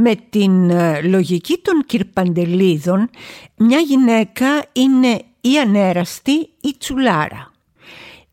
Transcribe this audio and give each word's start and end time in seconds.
Με 0.00 0.14
την 0.30 0.70
ε, 0.70 1.00
λογική 1.02 1.60
των 1.62 1.84
κυρπαντελίδων, 1.86 3.10
μια 3.56 3.78
γυναίκα 3.78 4.46
είναι 4.72 5.22
ή 5.40 5.58
ανέραστη 5.58 6.32
ή 6.60 6.76
τσουλάρα. 6.78 7.52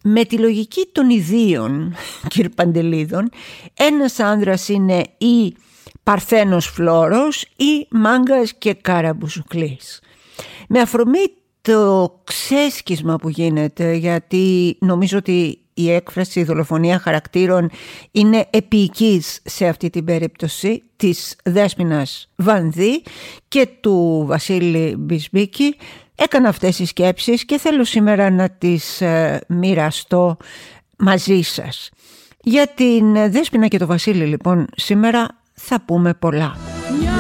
Με 0.04 0.26
τη 0.26 0.38
λογική 0.38 0.90
των 0.92 1.10
ιδίων 1.10 1.96
κυρπαντελίδων, 2.34 3.30
ένας 3.74 4.20
άνδρας 4.20 4.70
είναι 4.70 5.04
ή 5.18 5.56
παρθένος 6.04 6.66
φλόρος 6.66 7.42
ή 7.42 7.88
μάγκας 7.92 8.54
και 8.58 8.74
καραμπουζουκλής. 8.74 10.02
Με 10.68 10.80
αφορμή 10.80 11.26
το 11.62 12.14
ξέσκισμα 12.24 13.16
που 13.16 13.30
γίνεται, 13.30 13.94
γιατί 13.94 14.78
νομίζω 14.80 15.18
ότι 15.18 15.65
η 15.78 15.92
έκφραση 15.92 16.44
δολοφονία 16.44 17.00
χαρακτήρων 17.00 17.70
είναι 18.12 18.48
επίοικης 18.50 19.40
σε 19.46 19.68
αυτή 19.68 19.90
την 19.90 20.06
περίπτωση 20.06 20.84
της 20.96 21.36
Δέσποινας 21.44 22.30
Βανδύ 22.36 23.04
και 23.48 23.68
του 23.82 24.24
Βασίλη 24.28 24.96
Μπισμπίκη. 24.98 25.76
Έκανα 26.16 26.50
αυτές 26.50 26.76
τις 26.76 26.90
σκέψεις 26.90 27.46
και 27.46 27.58
θέλω 27.58 27.84
σήμερα 27.84 28.30
να 28.30 28.50
τις 28.50 29.02
ε, 29.02 29.42
μοιραστώ 29.48 30.38
μαζί 30.98 31.42
σας. 31.42 31.90
Για 32.42 32.68
την 32.68 33.32
Δέσποινα 33.32 33.68
και 33.68 33.78
το 33.78 33.86
Βασίλη 33.86 34.26
λοιπόν 34.26 34.68
σήμερα 34.76 35.28
θα 35.54 35.82
πούμε 35.86 36.14
πολλά. 36.14 36.58
Μια 37.00 37.14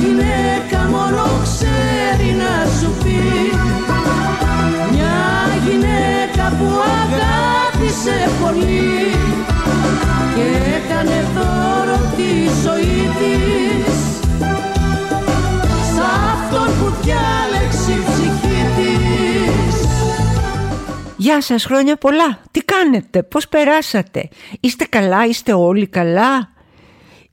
γυναίκα 0.00 0.88
μόνο 0.88 1.44
αγάπησε 8.08 8.42
πολύ 8.42 9.10
Και 10.34 10.74
έκανε 10.76 11.24
δώρο 11.34 11.98
τη 12.16 12.48
ζωή 12.62 13.08
της. 13.18 13.94
Σ' 15.94 16.00
αυτόν 16.32 16.66
που 16.66 16.94
διάλεξε 17.02 17.92
η 17.92 18.02
ψυχή 18.04 18.62
της. 18.76 19.86
Γεια 21.16 21.40
σας 21.40 21.64
χρόνια 21.64 21.96
πολλά, 21.96 22.40
τι 22.50 22.60
κάνετε, 22.60 23.22
πώς 23.22 23.48
περάσατε, 23.48 24.28
είστε 24.60 24.84
καλά, 24.84 25.26
είστε 25.26 25.52
όλοι 25.52 25.86
καλά; 25.86 26.54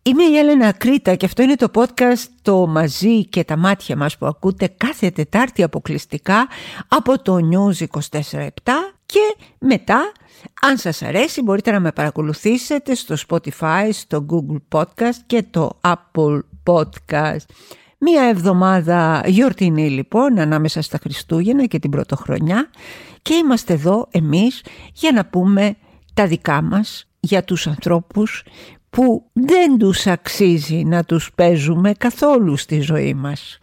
Είμαι 0.06 0.24
η 0.24 0.38
Έλενα 0.38 0.72
Κρήτα 0.72 1.16
και 1.16 1.26
αυτό 1.26 1.42
είναι 1.44 1.56
το 1.56 1.68
podcast 1.74 2.26
το 2.42 2.68
«Μαζί 2.68 3.26
και 3.26 3.44
τα 3.44 3.58
μάτια 3.58 3.96
μας» 3.96 4.18
που 4.18 4.26
ακούτε 4.26 4.74
κάθε 4.78 5.10
Τετάρτη 5.10 5.64
αποκλειστικά 5.64 6.48
από 6.88 7.22
το 7.22 7.38
News 7.52 7.86
24-7 8.12 8.48
και 9.06 9.36
μετά, 9.60 10.12
αν 10.62 10.78
σας 10.78 11.02
αρέσει, 11.02 11.42
μπορείτε 11.42 11.72
να 11.72 11.80
με 11.80 11.92
παρακολουθήσετε 11.92 12.96
στο 12.96 13.16
Spotify, 13.28 13.90
στο 13.92 14.26
Google 14.30 14.80
Podcast 14.80 15.18
και 15.26 15.44
το 15.50 15.80
Apple 15.82 16.40
Podcast. 16.66 17.46
Μία 17.98 18.24
εβδομάδα 18.24 19.24
γιορτινή 19.26 19.90
λοιπόν 19.90 20.40
ανάμεσα 20.40 20.82
στα 20.82 20.98
Χριστούγεννα 20.98 21.66
και 21.66 21.80
την 21.80 21.90
Πρωτοχρονιά 21.90 22.70
και 23.22 23.34
είμαστε 23.34 23.74
εδώ 23.74 24.08
εμείς 24.12 24.64
για 24.94 25.12
να 25.12 25.26
πούμε 25.26 25.76
τα 26.14 26.28
δικά 26.28 26.62
μας 26.62 27.08
για 27.20 27.44
τους 27.44 27.68
ανθρώπους 27.68 28.44
που 28.90 29.30
δεν 29.34 29.78
τους 29.78 30.08
αξίζει 30.08 30.84
να 30.84 31.04
τους 31.04 31.32
παίζουμε 31.36 31.94
καθόλου 31.94 32.58
στη 32.58 32.80
ζωή 32.80 33.14
μας. 33.14 33.60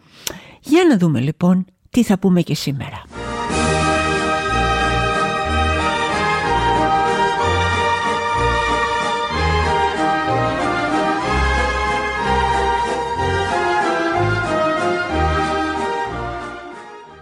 Για 0.61 0.83
να 0.89 0.97
δούμε 0.97 1.19
λοιπόν 1.19 1.65
τι 1.89 2.03
θα 2.03 2.19
πούμε 2.19 2.41
και 2.41 2.55
σήμερα. 2.55 3.20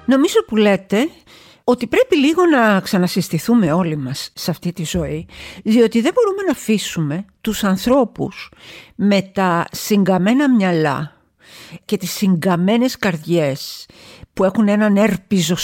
Νομίζω 0.09 0.43
που 0.47 0.55
λέτε 0.55 1.09
ότι 1.63 1.87
πρέπει 1.87 2.17
λίγο 2.17 2.45
να 2.45 2.79
ξανασυστηθούμε 2.79 3.71
όλοι 3.71 3.97
μας 3.97 4.31
σε 4.33 4.51
αυτή 4.51 4.73
τη 4.73 4.85
ζωή, 4.85 5.27
διότι 5.63 6.01
δεν 6.01 6.13
μπορούμε 6.13 6.41
να 6.43 6.51
αφήσουμε 6.51 7.25
τους 7.41 7.63
ανθρώπους 7.63 8.51
με 8.95 9.21
τα 9.21 9.65
συγκαμμένα 9.71 10.49
μυαλά 10.49 11.15
και 11.85 11.97
τις 11.97 12.11
συγκαμμένες 12.11 12.97
καρδιές 12.97 13.85
που 14.33 14.43
έχουν 14.43 14.67
έναν 14.67 14.97
έρπιζο 14.97 15.55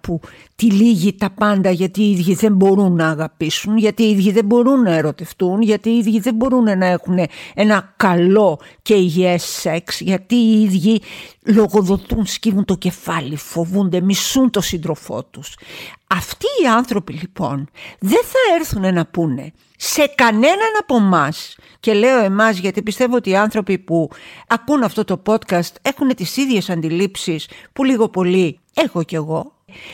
που 0.00 0.20
τυλίγει 0.60 1.12
τα 1.12 1.30
πάντα 1.30 1.70
γιατί 1.70 2.02
οι 2.02 2.10
ίδιοι 2.10 2.34
δεν 2.34 2.52
μπορούν 2.52 2.94
να 2.94 3.08
αγαπήσουν, 3.08 3.76
γιατί 3.76 4.02
οι 4.02 4.10
ίδιοι 4.10 4.30
δεν 4.30 4.44
μπορούν 4.44 4.82
να 4.82 4.90
ερωτευτούν, 4.94 5.62
γιατί 5.62 5.90
οι 5.90 5.96
ίδιοι 5.96 6.20
δεν 6.20 6.34
μπορούν 6.34 6.78
να 6.78 6.86
έχουν 6.86 7.18
ένα 7.54 7.94
καλό 7.96 8.60
και 8.82 8.94
υγιές 8.94 9.44
σεξ, 9.44 10.00
γιατί 10.00 10.34
οι 10.34 10.62
ίδιοι 10.62 11.00
λογοδοτούν, 11.44 12.26
σκύβουν 12.26 12.64
το 12.64 12.74
κεφάλι, 12.74 13.36
φοβούνται, 13.36 14.00
μισούν 14.00 14.50
το 14.50 14.60
σύντροφό 14.60 15.24
τους. 15.24 15.56
Αυτοί 16.06 16.46
οι 16.62 16.66
άνθρωποι 16.66 17.12
λοιπόν 17.12 17.68
δεν 17.98 18.22
θα 18.22 18.54
έρθουν 18.58 18.94
να 18.94 19.06
πούνε 19.06 19.52
σε 19.76 20.12
κανέναν 20.14 20.72
από 20.80 20.96
εμάς. 20.96 21.56
Και 21.80 21.92
λέω 21.92 22.24
εμάς 22.24 22.58
γιατί 22.58 22.82
πιστεύω 22.82 23.16
ότι 23.16 23.30
οι 23.30 23.36
άνθρωποι 23.36 23.78
που 23.78 24.10
ακούν 24.46 24.82
αυτό 24.82 25.04
το 25.04 25.22
podcast 25.26 25.72
έχουν 25.82 26.14
τις 26.14 26.36
ίδιες 26.36 26.70
αντιλήψεις 26.70 27.48
που 27.72 27.84
λίγο 27.84 28.08
πολύ 28.08 28.58
έχω 28.74 29.02
κι 29.02 29.14
εγώ. 29.14 29.52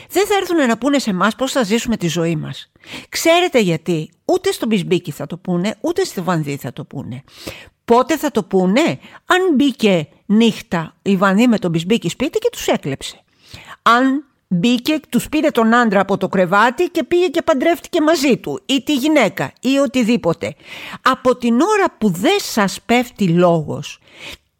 Δεν 0.09 0.27
θα 0.27 0.35
έρθουν 0.35 0.67
να 0.67 0.77
πούνε 0.77 0.99
σε 0.99 1.09
εμάς 1.09 1.35
πώς 1.35 1.51
θα 1.51 1.63
ζήσουμε 1.63 1.97
τη 1.97 2.07
ζωή 2.07 2.35
μας. 2.35 2.71
Ξέρετε 3.09 3.59
γιατί. 3.59 4.09
Ούτε 4.25 4.51
στο 4.51 4.65
Μπισμπίκι 4.65 5.11
θα 5.11 5.25
το 5.25 5.37
πούνε, 5.37 5.75
ούτε 5.81 6.03
στη 6.03 6.21
Βανδί 6.21 6.57
θα 6.57 6.73
το 6.73 6.83
πούνε. 6.83 7.23
Πότε 7.85 8.17
θα 8.17 8.31
το 8.31 8.43
πούνε, 8.43 8.99
αν 9.25 9.55
μπήκε 9.55 10.07
νύχτα 10.25 10.95
η 11.01 11.15
Βανδί 11.15 11.47
με 11.47 11.59
τον 11.59 11.71
Μπισμπίκι 11.71 12.09
σπίτι 12.09 12.39
και 12.39 12.49
τους 12.51 12.67
έκλεψε. 12.67 13.23
Αν 13.81 14.27
Μπήκε, 14.49 14.99
τους 15.09 15.29
πήρε 15.29 15.49
τον 15.49 15.73
άντρα 15.73 15.99
από 15.99 16.17
το 16.17 16.27
κρεβάτι 16.27 16.89
και 16.89 17.03
πήγε 17.03 17.27
και 17.27 17.41
παντρεύτηκε 17.41 18.01
μαζί 18.01 18.37
του 18.37 18.61
ή 18.65 18.81
τη 18.81 18.95
γυναίκα 18.95 19.53
ή 19.61 19.77
οτιδήποτε. 19.77 20.55
Από 21.01 21.35
την 21.35 21.61
ώρα 21.61 21.85
που 21.97 22.09
δεν 22.09 22.39
σας 22.39 22.81
πέφτει 22.85 23.27
λόγος, 23.27 23.99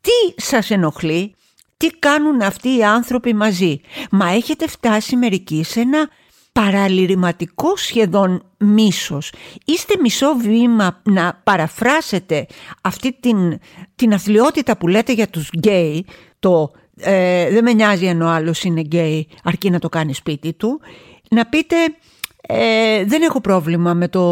τι 0.02 0.42
σας 0.42 0.72
ενοχλεί, 0.72 1.36
τι 1.78 1.88
κάνουν 1.88 2.42
αυτοί 2.42 2.78
οι 2.78 2.84
άνθρωποι 2.84 3.34
μαζί; 3.34 3.80
Μα 4.12 4.30
έχετε 4.30 4.68
φτάσει 4.68 5.16
μερικοί 5.16 5.64
σε 5.64 5.80
ένα 5.80 6.10
παραλυρηματικό 6.52 7.76
σχεδόν 7.76 8.44
μίσος. 8.58 9.34
Είστε 9.66 9.94
μισό 10.02 10.36
βήμα 10.36 11.02
να 11.04 11.42
παραφράσετε 11.44 12.46
αυτή 12.82 13.18
την, 13.20 13.60
την 13.96 14.14
αθλειότητα 14.14 14.78
που 14.78 14.88
λέτε 14.88 15.14
για 15.14 15.28
τους 15.28 15.50
γκέι, 15.58 16.06
το 16.40 16.72
ε, 17.00 17.50
δεν 17.50 17.64
με 17.64 17.74
νοιάζει 17.74 18.08
αν 18.08 18.22
ο 18.22 18.28
άλλος 18.28 18.64
είναι 18.64 18.82
γκέι 18.82 19.28
αρκεί 19.44 19.70
να 19.70 19.80
το 19.80 19.90
κάνει 19.90 20.14
σπίτι 20.14 20.54
του 20.54 20.82
να 21.30 21.46
πείτε 21.46 21.76
ε, 22.42 23.04
δεν 23.06 23.22
έχω 23.22 23.42
πρόβλημα 23.42 23.94
με 23.94 24.08
το 24.08 24.24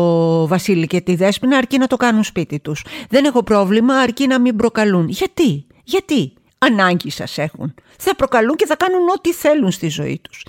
Βασίλη 0.47 0.87
και 0.87 1.01
τη 1.01 1.15
Δέσποινα 1.15 1.57
αρκεί 1.57 1.77
να 1.77 1.87
το 1.87 1.95
κάνουν 1.95 2.23
σπίτι 2.23 2.59
τους 2.59 2.85
δεν 3.09 3.25
έχω 3.25 3.43
πρόβλημα 3.43 3.95
αρκεί 3.95 4.27
να 4.27 4.39
μην 4.39 4.55
προκαλούν 4.55 5.07
γιατί, 5.09 5.65
γιατί; 5.83 6.33
Ανάγκη 6.65 7.09
σας 7.09 7.37
έχουν 7.37 7.73
θα 7.97 8.15
προκαλούν 8.15 8.55
και 8.55 8.65
θα 8.65 8.75
κάνουν 8.75 9.09
ό,τι 9.09 9.33
θέλουν 9.33 9.71
στη 9.71 9.87
ζωή 9.87 10.21
τους 10.23 10.45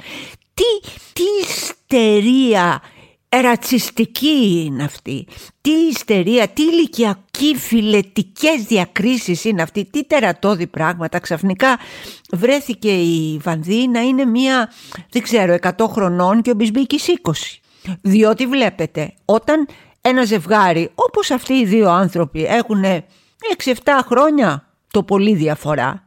τι, 0.54 0.88
τι 1.12 1.22
ιστερία 1.43 2.82
ρατσιστική 3.28 4.62
είναι 4.66 4.84
αυτή. 4.84 5.26
Τι 5.60 5.71
ιστερία, 5.71 6.49
τι 6.49 6.62
ηλικιακή 6.62 7.56
φιλετικές 7.56 8.62
διακρίσεις 8.62 9.44
είναι 9.44 9.62
αυτή, 9.62 9.84
τι 9.84 10.05
τερατώδη 10.05 10.66
πράγματα. 10.66 11.19
Ξαφνικά 11.19 11.78
βρέθηκε 12.31 12.93
η 12.93 13.41
Βανδύ 13.43 13.88
να 13.88 14.00
είναι 14.00 14.25
μία, 14.25 14.72
δεν 15.10 15.22
ξέρω, 15.22 15.56
100 15.62 15.71
χρονών 15.88 16.43
και 16.43 16.50
ο 16.50 16.55
Μπισμπίκης 16.55 17.06
20. 17.22 17.32
Διότι 18.00 18.47
βλέπετε, 18.47 19.15
όταν 19.25 19.69
ένα 20.00 20.25
ζευγάρι, 20.25 20.91
όπως 20.94 21.31
αυτοί 21.31 21.55
οι 21.55 21.65
δύο 21.65 21.91
άνθρωποι 21.91 22.44
έχουν 22.44 22.84
6-7 23.65 23.72
χρόνια 24.05 24.66
το 24.91 25.03
πολύ 25.03 25.34
διαφορά 25.34 26.06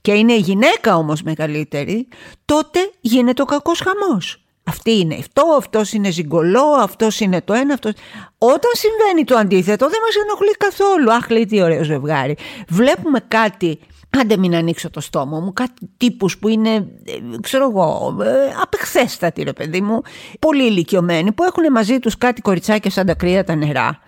και 0.00 0.12
είναι 0.12 0.32
η 0.32 0.38
γυναίκα 0.38 0.96
όμως 0.96 1.22
μεγαλύτερη, 1.22 2.08
τότε 2.44 2.90
γίνεται 3.00 3.42
ο 3.42 3.44
κακός 3.44 3.80
χαμός. 3.80 4.42
Αυτή 4.64 4.98
είναι 4.98 5.14
αυτό, 5.14 5.42
αυτός 5.58 5.92
είναι 5.92 6.10
ζυγκολό, 6.10 6.64
αυτός 6.64 7.20
είναι 7.20 7.40
το 7.40 7.52
ένα, 7.52 7.74
αυτό. 7.74 7.90
Όταν 8.38 8.70
συμβαίνει 8.72 9.24
το 9.24 9.36
αντίθετο, 9.36 9.88
δεν 9.88 9.98
μας 10.04 10.14
ενοχλεί 10.16 10.56
καθόλου. 10.56 11.12
Αχ, 11.12 11.28
λέει 11.28 11.46
τι 11.46 11.62
ωραίο 11.62 11.84
ζευγάρι. 11.84 12.36
Βλέπουμε 12.68 13.20
κάτι. 13.28 13.78
Άντε 14.20 14.36
μην 14.36 14.54
ανοίξω 14.54 14.90
το 14.90 15.00
στόμα 15.00 15.40
μου, 15.40 15.52
κάτι 15.52 15.90
τύπους 15.96 16.38
που 16.38 16.48
είναι, 16.48 16.70
ε, 16.74 17.38
ξέρω 17.40 17.68
εγώ, 17.70 18.16
ε, 18.22 18.54
απεχθέστατοι 18.62 19.42
ρε 19.42 19.52
παιδί 19.52 19.80
μου, 19.80 20.00
πολύ 20.38 20.66
ηλικιωμένοι, 20.66 21.32
που 21.32 21.42
έχουν 21.42 21.72
μαζί 21.72 21.98
τους 21.98 22.18
κάτι 22.18 22.40
κοριτσάκια 22.40 22.90
σαν 22.90 23.06
τα 23.06 23.14
κρύα 23.14 23.44
τα 23.44 23.54
νερά. 23.54 24.00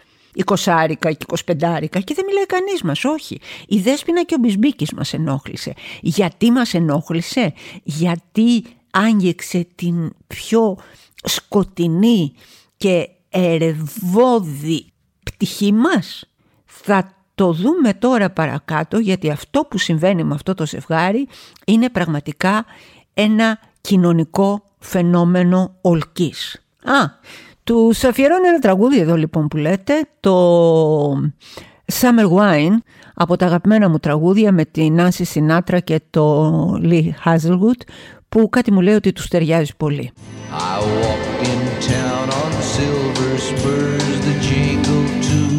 20 0.45 0.93
και 0.99 1.17
25 1.47 1.89
και 2.05 2.15
δεν 2.15 2.25
μιλάει 2.27 2.47
κανείς 2.47 2.83
μας, 2.83 3.05
όχι. 3.05 3.41
Η 3.67 3.79
Δέσποινα 3.79 4.25
και 4.25 4.35
ο 4.35 4.39
Μπισμπίκης 4.41 4.93
μας 4.93 5.13
ενόχλησε. 5.13 5.73
Γιατί 6.01 6.51
μας 6.51 6.75
ενόχλησε, 6.75 7.53
γιατί 7.83 8.65
άγγιξε 8.91 9.67
την 9.75 10.13
πιο 10.27 10.79
σκοτεινή 11.25 12.33
και 12.77 13.09
ερευόδη 13.29 14.87
πτυχή 15.25 15.73
μας; 15.73 16.25
Θα 16.65 17.15
το 17.35 17.53
δούμε 17.53 17.95
τώρα 17.95 18.31
παρακάτω 18.31 18.99
γιατί 18.99 19.31
αυτό 19.31 19.61
που 19.61 19.79
συμβαίνει 19.79 20.25
με 20.25 20.35
αυτό 20.35 20.55
το 20.55 20.67
ζευγάρι 20.67 21.29
είναι 21.67 21.89
πραγματικά 21.91 22.65
ένα 23.15 23.59
κοινωνικό 23.81 24.63
φαινόμενο 24.79 25.77
ολκής. 25.81 26.65
Α, 26.85 27.05
του 27.64 27.93
αφιερώνω 28.06 28.49
ένα 28.49 28.58
τραγούδι 28.58 28.99
εδώ 29.00 29.16
λοιπόν 29.16 29.49
που 29.49 29.56
λέτε, 29.56 30.08
το 30.20 31.12
Summer 31.93 32.28
Wine 32.38 32.76
από 33.14 33.37
τα 33.37 33.46
αγαπημένα 33.46 33.88
μου 33.88 33.99
τραγούδια 33.99 34.52
με 34.52 34.64
την 34.64 34.96
Nancy 34.99 35.22
Sinatra 35.34 35.78
και 35.84 36.00
το 36.11 36.50
Lee 36.82 37.08
Hazelwood 37.25 37.81
που 38.28 38.49
κάτι 38.49 38.72
μου 38.72 38.81
λέει 38.81 38.94
ότι 38.94 39.12
τους 39.12 39.28
ταιριάζει 39.28 39.76
πολύ. 39.76 40.12
I 40.50 40.78
walked 41.00 41.40
in 41.50 41.62
town 41.93 42.26
on 42.43 42.52
silver 42.76 43.32
spurs, 43.49 44.14
the 44.28 44.34
jingle 44.49 45.06
too 45.28 45.52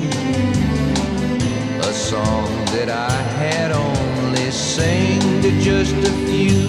A 1.89 1.93
song 2.09 2.49
that 2.73 2.89
I 3.11 3.15
had 3.41 3.69
only 3.87 4.49
sang 4.75 5.21
to 5.43 5.49
just 5.69 5.97
a 6.11 6.13
few 6.27 6.61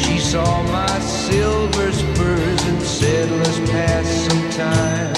She 0.00 0.14
saw 0.30 0.50
my 0.78 0.94
silver 1.24 1.88
spurs 1.92 2.07
settlers 2.98 3.60
pass 3.70 4.08
some 4.26 4.50
time. 4.50 5.17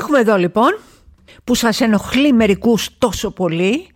Έχουμε 0.00 0.18
εδώ 0.18 0.36
λοιπόν 0.36 0.78
που 1.44 1.54
σας 1.54 1.80
ενοχλεί 1.80 2.32
μερικούς 2.32 2.88
τόσο 2.98 3.30
πολύ 3.30 3.86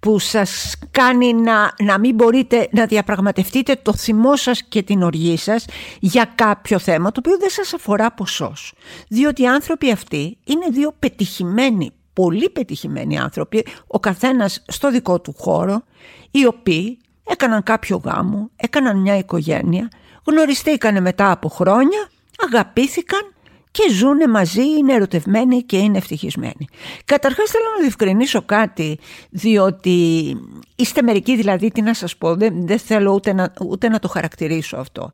που 0.00 0.18
σας 0.18 0.74
κάνει 0.90 1.34
να, 1.34 1.74
να 1.78 1.98
μην 1.98 2.14
μπορείτε 2.14 2.68
να 2.70 2.86
διαπραγματευτείτε 2.86 3.76
το 3.82 3.94
θυμό 3.94 4.36
σας 4.36 4.62
και 4.62 4.82
την 4.82 5.02
οργή 5.02 5.36
σας 5.36 5.64
για 6.00 6.32
κάποιο 6.34 6.78
θέμα 6.78 7.12
το 7.12 7.20
οποίο 7.24 7.38
δεν 7.38 7.50
σας 7.50 7.74
αφορά 7.74 8.12
ποσός. 8.12 8.72
Διότι 9.08 9.42
οι 9.42 9.46
άνθρωποι 9.46 9.90
αυτοί 9.90 10.38
είναι 10.44 10.66
δύο 10.70 10.94
πετυχημένοι, 10.98 11.92
πολύ 12.12 12.50
πετυχημένοι 12.50 13.18
άνθρωποι, 13.18 13.66
ο 13.86 14.00
καθένας 14.00 14.62
στο 14.66 14.90
δικό 14.90 15.20
του 15.20 15.34
χώρο, 15.38 15.82
οι 16.30 16.46
οποίοι 16.46 16.98
έκαναν 17.24 17.62
κάποιο 17.62 18.00
γάμο, 18.04 18.50
έκαναν 18.56 19.00
μια 19.00 19.16
οικογένεια, 19.16 19.88
γνωριστήκανε 20.26 21.00
μετά 21.00 21.30
από 21.30 21.48
χρόνια, 21.48 22.10
αγαπήθηκαν 22.46 23.32
και 23.72 23.82
ζουν 23.92 24.30
μαζί, 24.30 24.62
είναι 24.62 24.92
ερωτευμένοι 24.92 25.62
και 25.62 25.76
είναι 25.76 25.98
ευτυχισμένοι. 25.98 26.68
Καταρχάς 27.04 27.50
θέλω 27.50 27.64
να 27.74 27.80
διευκρινίσω 27.80 28.42
κάτι, 28.42 28.98
διότι 29.30 30.36
είστε 30.76 31.02
μερικοί 31.02 31.36
δηλαδή, 31.36 31.70
τι 31.70 31.82
να 31.82 31.94
σας 31.94 32.16
πω, 32.16 32.36
δεν, 32.36 32.66
δεν 32.66 32.78
θέλω 32.78 33.12
ούτε 33.12 33.32
να, 33.32 33.52
ούτε 33.68 33.88
να 33.88 33.98
το 33.98 34.08
χαρακτηρίσω 34.08 34.76
αυτό. 34.76 35.12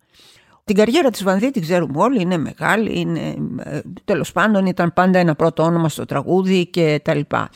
Την 0.64 0.76
καριέρα 0.76 1.10
της 1.10 1.22
Βανδύ 1.22 1.50
την 1.50 1.62
ξέρουμε 1.62 2.02
όλοι, 2.02 2.20
είναι 2.20 2.36
μεγάλη, 2.36 3.00
είναι, 3.00 3.36
ε, 3.64 3.80
τέλος 4.04 4.32
πάντων 4.32 4.66
ήταν 4.66 4.92
πάντα 4.92 5.18
ένα 5.18 5.34
πρώτο 5.34 5.62
όνομα 5.62 5.88
στο 5.88 6.04
τραγούδι 6.04 6.66
και 6.66 7.00
τα 7.04 7.14
λοιπά. 7.14 7.50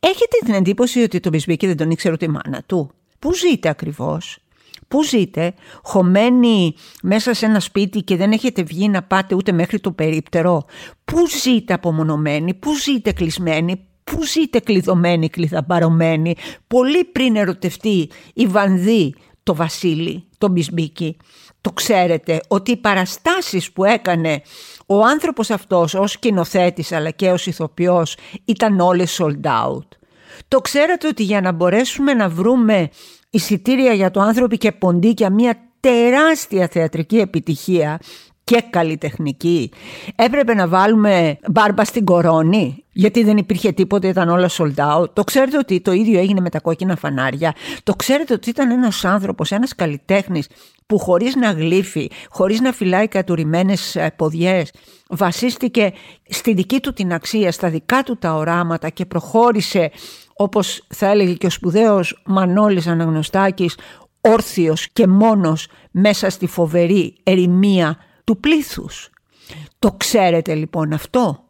Έχετε 0.00 0.36
την 0.44 0.54
εντύπωση 0.54 1.02
ότι 1.02 1.20
το 1.20 1.28
Μπισμπίκη 1.28 1.66
δεν 1.66 1.76
τον 1.76 1.90
ήξερε 1.90 2.14
ούτε 2.14 2.24
η 2.24 2.28
μάνα 2.28 2.62
του; 2.66 2.90
Πού 3.18 3.34
ζείτε 3.34 3.68
ακριβώς, 3.68 4.38
Πού 4.88 5.04
ζείτε, 5.04 5.54
χωμένοι 5.82 6.74
μέσα 7.02 7.34
σε 7.34 7.46
ένα 7.46 7.60
σπίτι 7.60 8.02
και 8.02 8.16
δεν 8.16 8.32
έχετε 8.32 8.62
βγει 8.62 8.88
να 8.88 9.02
πάτε 9.02 9.34
ούτε 9.34 9.52
μέχρι 9.52 9.80
το 9.80 9.92
περίπτερο. 9.92 10.64
Πού 11.04 11.28
ζείτε 11.42 11.72
απομονωμένοι, 11.72 12.54
πού 12.54 12.74
ζείτε 12.74 13.12
κλεισμένοι, 13.12 13.86
πού 14.04 14.24
ζείτε 14.24 14.58
κλειδωμένοι, 14.58 15.28
κλειδαμπαρωμένοι. 15.28 16.34
Πολύ 16.66 17.04
πριν 17.04 17.36
ερωτευτεί 17.36 18.10
η 18.34 18.46
Βανδύ 18.46 19.14
το 19.42 19.54
Βασίλη, 19.54 20.24
τον 20.38 20.50
Μπισμπίκη. 20.50 21.16
Το 21.60 21.72
ξέρετε 21.72 22.40
ότι 22.48 22.70
οι 22.70 22.76
παραστάσεις 22.76 23.72
που 23.72 23.84
έκανε 23.84 24.42
ο 24.86 25.04
άνθρωπος 25.04 25.50
αυτός 25.50 25.94
ως 25.94 26.10
σκηνοθέτης 26.10 26.92
αλλά 26.92 27.10
και 27.10 27.30
ως 27.30 27.46
ηθοποιός 27.46 28.16
ήταν 28.44 28.80
όλες 28.80 29.20
sold 29.22 29.46
out. 29.46 29.86
Το 30.48 30.60
ξέρετε 30.60 31.06
ότι 31.06 31.22
για 31.22 31.40
να 31.40 31.52
μπορέσουμε 31.52 32.14
να 32.14 32.28
βρούμε 32.28 32.88
εισιτήρια 33.30 33.92
για 33.92 34.10
το 34.10 34.20
άνθρωποι 34.20 34.58
και 34.58 34.72
ποντίκια 34.72 35.30
μια 35.30 35.56
τεράστια 35.80 36.68
θεατρική 36.68 37.16
επιτυχία 37.18 38.00
και 38.44 38.64
καλλιτεχνική. 38.70 39.70
Έπρεπε 40.16 40.54
να 40.54 40.68
βάλουμε 40.68 41.38
μπάρμπα 41.50 41.84
στην 41.84 42.04
κορώνη, 42.04 42.84
γιατί 42.92 43.24
δεν 43.24 43.36
υπήρχε 43.36 43.72
τίποτα, 43.72 44.08
ήταν 44.08 44.28
όλα 44.28 44.50
sold 44.50 44.74
out. 44.74 45.10
Το 45.12 45.24
ξέρετε 45.24 45.58
ότι 45.58 45.80
το 45.80 45.92
ίδιο 45.92 46.18
έγινε 46.18 46.40
με 46.40 46.50
τα 46.50 46.60
κόκκινα 46.60 46.96
φανάρια. 46.96 47.54
Το 47.82 47.94
ξέρετε 47.94 48.32
ότι 48.32 48.50
ήταν 48.50 48.70
ένας 48.70 49.04
άνθρωπος, 49.04 49.52
ένας 49.52 49.74
καλλιτέχνης 49.74 50.48
που 50.86 50.98
χωρίς 50.98 51.34
να 51.36 51.50
γλύφει, 51.50 52.10
χωρίς 52.28 52.60
να 52.60 52.72
φυλάει 52.72 53.08
κατουρημένες 53.08 53.96
ποδιές, 54.16 54.72
βασίστηκε 55.08 55.92
στη 56.28 56.54
δική 56.54 56.80
του 56.80 56.92
την 56.92 57.12
αξία, 57.12 57.52
στα 57.52 57.70
δικά 57.70 58.02
του 58.02 58.16
τα 58.18 58.34
οράματα 58.34 58.88
και 58.88 59.04
προχώρησε 59.04 59.90
όπως 60.36 60.84
θα 60.88 61.06
έλεγε 61.06 61.34
και 61.34 61.46
ο 61.46 61.50
σπουδαίος 61.50 62.22
Μανώλης 62.26 62.86
Αναγνωστάκης, 62.86 63.78
όρθιος 64.20 64.88
και 64.88 65.06
μόνος 65.06 65.68
μέσα 65.90 66.30
στη 66.30 66.46
φοβερή 66.46 67.16
ερημία 67.22 67.96
του 68.24 68.40
πλήθους. 68.40 69.10
Το 69.78 69.92
ξέρετε 69.92 70.54
λοιπόν 70.54 70.92
αυτό; 70.92 71.44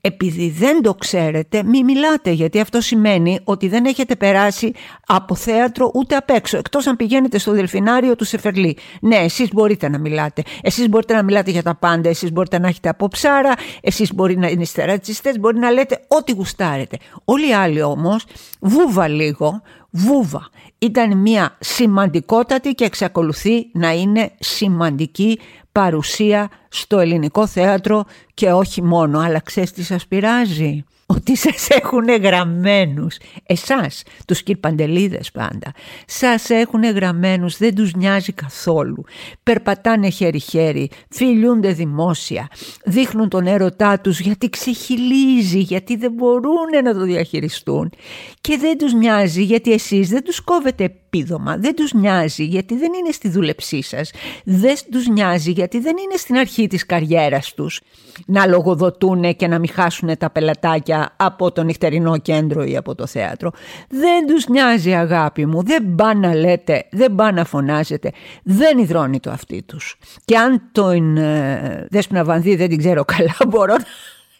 Επειδή 0.00 0.50
δεν 0.50 0.82
το 0.82 0.94
ξέρετε 0.94 1.62
μη 1.62 1.84
μιλάτε 1.84 2.30
γιατί 2.30 2.60
αυτό 2.60 2.80
σημαίνει 2.80 3.40
ότι 3.44 3.68
δεν 3.68 3.84
έχετε 3.84 4.16
περάσει 4.16 4.72
από 5.06 5.34
θέατρο 5.34 5.90
ούτε 5.94 6.16
απ' 6.16 6.30
έξω 6.30 6.58
εκτός 6.58 6.86
αν 6.86 6.96
πηγαίνετε 6.96 7.38
στο 7.38 7.52
Δελφινάριο 7.52 8.16
του 8.16 8.24
Σεφερλί. 8.24 8.76
Ναι, 9.00 9.16
εσείς 9.16 9.48
μπορείτε 9.52 9.88
να 9.88 9.98
μιλάτε. 9.98 10.42
Εσείς 10.62 10.88
μπορείτε 10.88 11.14
να 11.14 11.22
μιλάτε 11.22 11.50
για 11.50 11.62
τα 11.62 11.74
πάντα. 11.74 12.08
Εσείς 12.08 12.32
μπορείτε 12.32 12.58
να 12.58 12.68
έχετε 12.68 12.96
ψάρα, 13.10 13.54
Εσείς 13.80 14.14
μπορεί 14.14 14.36
να 14.36 14.48
είστε 14.48 14.84
ρατσιστές. 14.84 15.38
Μπορεί 15.38 15.58
να 15.58 15.70
λέτε 15.70 16.04
ό,τι 16.08 16.32
γουστάρετε. 16.32 16.96
Όλοι 17.24 17.48
οι 17.48 17.52
άλλοι 17.52 17.82
όμως 17.82 18.24
βούβα 18.60 19.08
λίγο, 19.08 19.62
βούβα. 19.96 20.48
Ήταν 20.78 21.18
μια 21.18 21.56
σημαντικότατη 21.60 22.72
και 22.72 22.84
εξακολουθεί 22.84 23.70
να 23.72 23.92
είναι 23.92 24.32
σημαντική 24.38 25.38
παρουσία 25.72 26.50
στο 26.68 26.98
ελληνικό 26.98 27.46
θέατρο 27.46 28.04
και 28.34 28.52
όχι 28.52 28.82
μόνο, 28.82 29.18
αλλά 29.18 29.40
ξέρεις 29.40 29.72
τι 29.72 29.82
σας 29.82 30.06
πειράζει; 30.06 30.84
Ότι 31.06 31.36
σας 31.36 31.68
έχουν 31.68 32.04
γραμμένους 32.22 33.16
εσάς, 33.46 34.02
τους 34.26 34.42
κυρπαντελίδες 34.42 35.30
πάντα 35.30 35.72
σας 36.06 36.50
έχουν 36.50 36.84
γραμμένους, 36.84 37.56
δεν 37.56 37.74
τους 37.74 37.94
νοιάζει 37.94 38.32
καθόλου. 38.32 39.04
Περπατάνε 39.42 40.08
χέρι-χέρι 40.08 40.90
φιλιούνται 41.10 41.72
δημόσια 41.72 42.48
δείχνουν 42.84 43.28
τον 43.28 43.46
έρωτά 43.46 44.00
τους 44.00 44.20
γιατί 44.20 44.50
ξεχυλίζει 44.50 45.58
γιατί 45.58 45.96
δεν 45.96 46.12
μπορούν 46.12 46.84
να 46.84 46.94
το 46.94 47.00
διαχειριστούν. 47.00 47.92
Και 48.40 48.56
δεν 48.56 48.78
τους 48.78 48.92
νοιάζει 48.94 49.42
γιατί 49.42 49.72
εσείς 49.72 50.08
δεν 50.08 50.24
τους 50.24 50.40
κόβετε 50.40 50.84
επίδομα 50.84 51.56
δεν 51.56 51.74
τους 51.74 51.92
νοιάζει 51.92 52.44
γιατί 52.44 52.76
δεν 52.76 52.92
είναι 52.92 53.10
στη 53.10 53.28
δούλεψή 53.28 53.82
σας 53.82 54.10
δεν 54.44 54.74
τους 54.90 55.08
νοιάζει 55.08 55.50
γιατί 55.50 55.80
δεν 55.80 55.96
είναι 55.96 56.16
στην 56.16 56.36
αρχή 56.36 56.66
της 56.66 56.86
καριέρας 56.86 57.54
τους. 57.54 57.80
Να 58.26 58.46
λογοδοτούν 58.46 59.36
και 59.36 59.46
να 59.46 59.58
μην 59.58 59.68
χάσουν 59.68 60.18
τα 60.18 60.30
πελατάκια 60.30 60.93
από 61.16 61.52
το 61.52 61.62
νυχτερινό 61.62 62.18
κέντρο 62.18 62.64
ή 62.64 62.76
από 62.76 62.94
το 62.94 63.06
θέατρο. 63.06 63.50
Δεν 63.88 64.26
τους 64.26 64.48
νοιάζει 64.48 64.92
αγάπη 64.92 65.46
μου, 65.46 65.62
δεν 65.62 65.94
πάνε 65.94 66.28
να 66.28 66.34
λέτε, 66.34 66.86
δεν 66.90 67.14
πάνε 67.14 67.38
να 67.38 67.44
φωνάζετε, 67.44 68.10
δεν 68.42 68.78
υδρώνει 68.78 69.20
το 69.20 69.30
αυτί 69.30 69.62
τους. 69.62 69.96
Και 70.24 70.36
αν 70.36 70.62
το 70.72 70.90
ε, 70.90 71.86
Δέσποινα 71.90 72.24
Βανδύ 72.24 72.56
δεν 72.56 72.68
την 72.68 72.78
ξέρω 72.78 73.04
καλά 73.04 73.36
μπορώ 73.48 73.76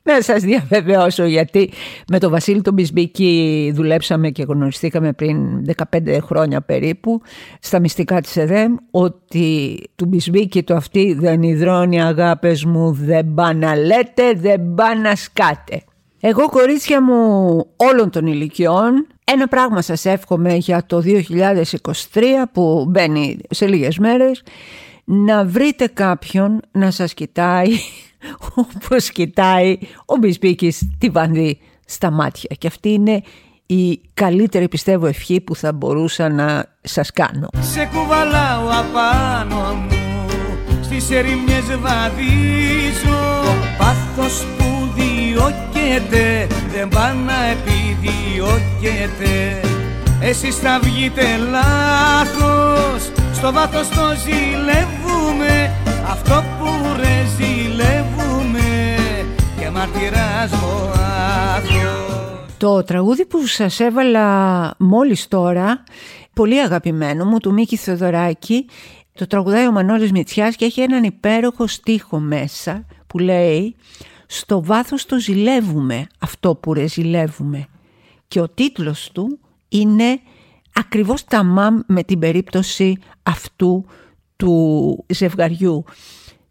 Να 0.03 0.23
σας 0.23 0.43
διαβεβαιώσω 0.43 1.25
γιατί 1.25 1.71
με 2.09 2.19
τον 2.19 2.31
Βασίλη 2.31 2.63
τον 2.63 2.75
Μπισμπίκη 2.75 3.73
δουλέψαμε 3.75 4.31
και 4.31 4.43
γνωριστήκαμε 4.43 5.13
πριν 5.13 5.65
15 5.93 6.19
χρόνια 6.23 6.61
περίπου 6.61 7.21
στα 7.61 7.81
μυστικά 7.81 8.21
της 8.21 8.37
ΕΔΕΜ 8.37 8.75
ότι 8.91 9.79
του 9.97 10.07
Μπισμπίκη 10.07 10.63
το 10.63 10.75
αυτή 10.75 11.17
δεν 11.21 11.43
υδρώνει 11.43 12.03
αγάπες 12.03 12.65
μου 12.65 12.93
δεν 12.93 13.35
πά 13.35 13.55
να 13.55 13.77
λέτε 13.77 14.33
δεν 14.35 14.75
πά 14.75 14.95
να 14.95 15.15
σκάτε. 15.15 15.83
Εγώ 16.27 16.49
κορίτσια 16.49 17.03
μου 17.03 17.17
όλων 17.77 18.11
των 18.11 18.27
ηλικιών 18.27 19.07
ένα 19.25 19.49
πράγμα 19.49 19.83
σας 19.83 20.05
εύχομαι 20.05 20.55
για 20.55 20.87
το 20.87 21.03
2023 21.05 22.23
που 22.53 22.87
μπαίνει 22.89 23.39
σε 23.51 23.67
λίγες 23.67 23.99
μέρες 23.99 24.43
να 25.05 25.45
βρείτε 25.45 25.87
κάποιον 25.87 26.61
να 26.73 26.91
σας 26.91 27.15
κοιτάει 27.15 27.69
όπως 28.63 29.11
κοιτάει 29.11 29.79
ο 30.05 30.17
Μπισπίκης 30.17 30.91
τη 30.99 31.09
Βανδύ 31.09 31.59
στα 31.87 32.11
μάτια 32.11 32.55
και 32.59 32.67
αυτή 32.67 32.89
είναι 32.89 33.23
η 33.67 34.01
καλύτερη 34.15 34.69
πιστεύω 34.69 35.07
ευχή 35.07 35.41
που 35.41 35.57
θα 35.57 35.73
μπορούσα 35.73 36.29
να 36.29 36.65
σας 36.81 37.11
κάνω. 37.11 37.49
Σε 37.61 37.89
κουβαλάω 37.93 38.69
απάνω 38.69 39.75
μου 39.75 40.27
Στις 40.83 41.11
ερημιές 41.11 41.67
βαδίζω 41.67 43.19
Πάθος 43.79 44.47
που 44.59 44.74
διώκεται 45.35 46.47
Δεν 46.73 46.89
πάει 46.89 47.15
να 47.15 47.45
επιδιώκεται. 47.45 49.61
Εσείς 50.21 50.57
θα 50.57 50.81
βγείτε 50.83 51.23
λάθος 51.37 53.11
Στο 53.33 53.53
βάθος 53.53 53.89
το 53.89 54.03
ζηλεύουμε. 54.25 55.71
Αυτό 56.11 56.45
που 56.59 56.67
ρε 56.97 57.25
ζηλεύουμε 57.37 58.95
Και 59.59 59.71
μαρτυράς 59.71 60.51
Το 62.59 62.83
τραγούδι 62.83 63.27
που 63.27 63.47
σας 63.47 63.81
έβαλα 63.81 64.71
μόλις 64.79 65.29
τώρα 65.29 65.83
πολύ 66.33 66.61
αγαπημένο 66.61 67.25
μου 67.25 67.39
του 67.39 67.53
Μίκη 67.53 67.77
Θεοδωράκη 67.77 68.67
το 69.15 69.27
τραγουδάει 69.27 69.67
ο 69.67 69.73
Μανώλης 69.73 70.13
Μητσιάς 70.13 70.57
και 70.57 70.65
έχει 70.65 70.81
έναν 70.81 71.05
υπέροχο 71.05 71.67
στίχο 71.67 72.19
μέσα 72.19 72.85
που 73.07 73.19
λέει 73.19 73.77
«Στο 74.37 74.63
βάθος 74.63 75.07
το 75.07 75.19
ζηλεύουμε 75.19 76.07
αυτό 76.19 76.55
που 76.55 76.75
ρε 76.75 76.89
ζηλεύουμε» 76.89 77.67
και 78.29 78.41
ο 78.41 78.49
τίτλος 78.49 79.11
του 79.13 79.39
είναι 79.69 80.21
ακριβώς 80.73 81.25
ταμάμ 81.25 81.81
με 81.87 82.03
την 82.03 82.19
περίπτωση 82.19 82.97
αυτού 83.23 83.85
του 84.37 85.05
ζευγαριού. 85.09 85.85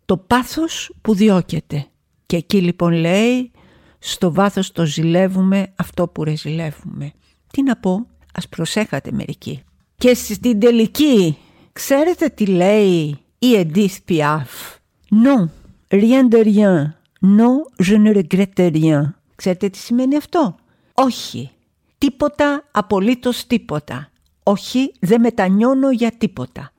Το 0.05 0.17
πάθος 0.17 0.95
που 1.01 1.15
διώκεται. 1.15 1.85
Και 2.25 2.35
εκεί 2.35 2.61
λοιπόν 2.61 2.93
λέει 2.93 3.51
στο 3.99 4.33
βάθος 4.33 4.71
το 4.71 4.85
ζηλεύουμε 4.85 5.73
αυτό 5.75 6.07
που 6.07 6.23
ρε 6.23 6.35
ζηλεύουμε. 6.35 7.11
Τι 7.51 7.63
να 7.63 7.75
πω, 7.75 8.07
ας 8.33 8.47
προσέχατε 8.47 9.11
μερικοί. 9.11 9.63
Και 9.97 10.13
στην 10.13 10.59
τελική, 10.59 11.37
ξέρετε 11.73 12.27
τι 12.27 12.45
λέει 12.45 13.17
η 13.39 13.67
Edith 13.73 13.97
Piaf; 14.09 14.77
Non, 15.23 15.49
rien 15.87 16.29
de 16.29 16.43
rien. 16.43 17.02
Non, 17.25 17.63
je 17.79 17.95
ne 17.95 18.11
regrette 18.11 18.69
rien. 18.73 19.13
Ξέρετε 19.35 19.69
τι 19.69 19.77
σημαίνει 19.77 20.15
αυτό; 20.15 20.55
Όχι, 20.93 21.51
τίποτα, 21.97 22.63
απολύτως 22.71 23.47
τίποτα. 23.47 24.09
Όχι, 24.43 24.93
δεν 24.99 25.21
μετανιώνω 25.21 25.91
για 25.91 26.11
τίποτα. 26.11 26.71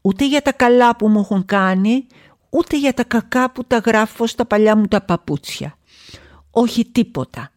Ούτε 0.00 0.26
για 0.26 0.42
τα 0.42 0.52
καλά 0.52 0.96
που 0.96 1.08
μου 1.08 1.20
έχουν 1.20 1.44
κάνει, 1.44 2.06
ούτε 2.50 2.78
για 2.78 2.94
τα 2.94 3.04
κακά 3.04 3.50
που 3.50 3.64
τα 3.64 3.78
γράφω 3.78 4.26
στα 4.26 4.46
παλιά 4.46 4.76
μου 4.76 4.86
τα 4.86 5.00
παπούτσια. 5.00 5.78
Όχι 6.50 6.84
τίποτα. 6.84 7.50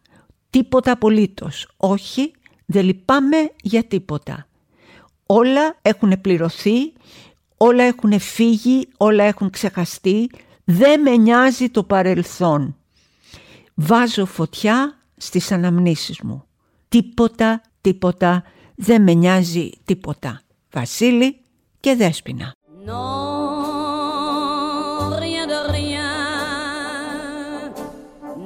Τίποτα 0.50 0.92
απολύτως. 0.92 1.68
Όχι, 1.76 2.32
δεν 2.66 2.84
λυπάμαι 2.84 3.50
για 3.62 3.84
τίποτα. 3.84 4.46
Όλα 5.26 5.76
έχουν 5.82 6.20
πληρωθεί, 6.20 6.92
όλα 7.56 7.84
έχουν 7.84 8.20
φύγει, 8.20 8.88
όλα 8.96 9.24
έχουν 9.24 9.50
ξεχαστεί. 9.50 10.30
Δεν 10.74 11.00
με 11.00 11.16
νοιάζει 11.16 11.68
το 11.68 11.82
παρελθόν. 11.82 12.76
Βάζω 13.74 14.26
φωτιά 14.26 14.98
στις 15.16 15.52
αναμνήσεις 15.52 16.20
μου. 16.20 16.44
Τίποτα, 16.88 17.62
τίποτα, 17.80 18.42
δεν 18.74 19.02
με 19.02 19.12
νοιάζει 19.12 19.70
τίποτα. 19.84 20.40
Βασίλη 20.72 21.40
και 21.80 21.94
Δέσποινα. 21.94 22.54
Non, 22.86 22.92
rien 25.24 25.46
de 25.52 25.58
rien. 25.76 26.12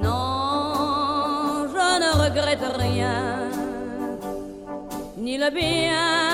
Non, 0.05 0.25
je 1.75 1.89
ne 2.01 2.09
regrette 2.23 2.67
rien. 2.83 3.17
Ni 5.23 5.33
le 5.43 5.49
bien 5.59 6.26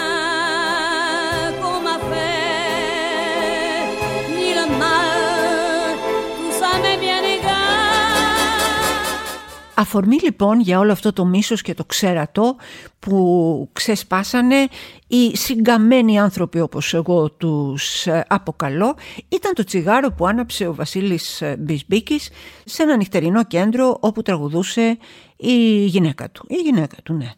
Αφορμή 9.83 10.17
λοιπόν 10.21 10.59
για 10.59 10.79
όλο 10.79 10.91
αυτό 10.91 11.13
το 11.13 11.25
μίσος 11.25 11.61
και 11.61 11.73
το 11.73 11.85
ξέρατο 11.85 12.55
που 12.99 13.69
ξεσπάσανε 13.73 14.67
οι 15.07 15.35
συγκαμμένοι 15.37 16.19
άνθρωποι 16.19 16.59
όπως 16.59 16.93
εγώ 16.93 17.29
τους 17.31 18.07
ε, 18.07 18.25
αποκαλώ 18.27 18.95
ήταν 19.29 19.53
το 19.53 19.63
τσιγάρο 19.63 20.11
που 20.11 20.27
άναψε 20.27 20.67
ο 20.67 20.73
Βασίλης 20.73 21.41
ε, 21.41 21.55
Μπισμπίκης 21.59 22.29
σε 22.65 22.83
ένα 22.83 22.95
νυχτερινό 22.95 23.43
κέντρο 23.43 23.97
όπου 23.99 24.21
τραγουδούσε 24.21 24.97
η 25.35 25.85
γυναίκα 25.85 26.29
του. 26.29 26.45
Η 26.47 26.55
γυναίκα 26.55 26.95
του, 27.03 27.13
ναι. 27.13 27.31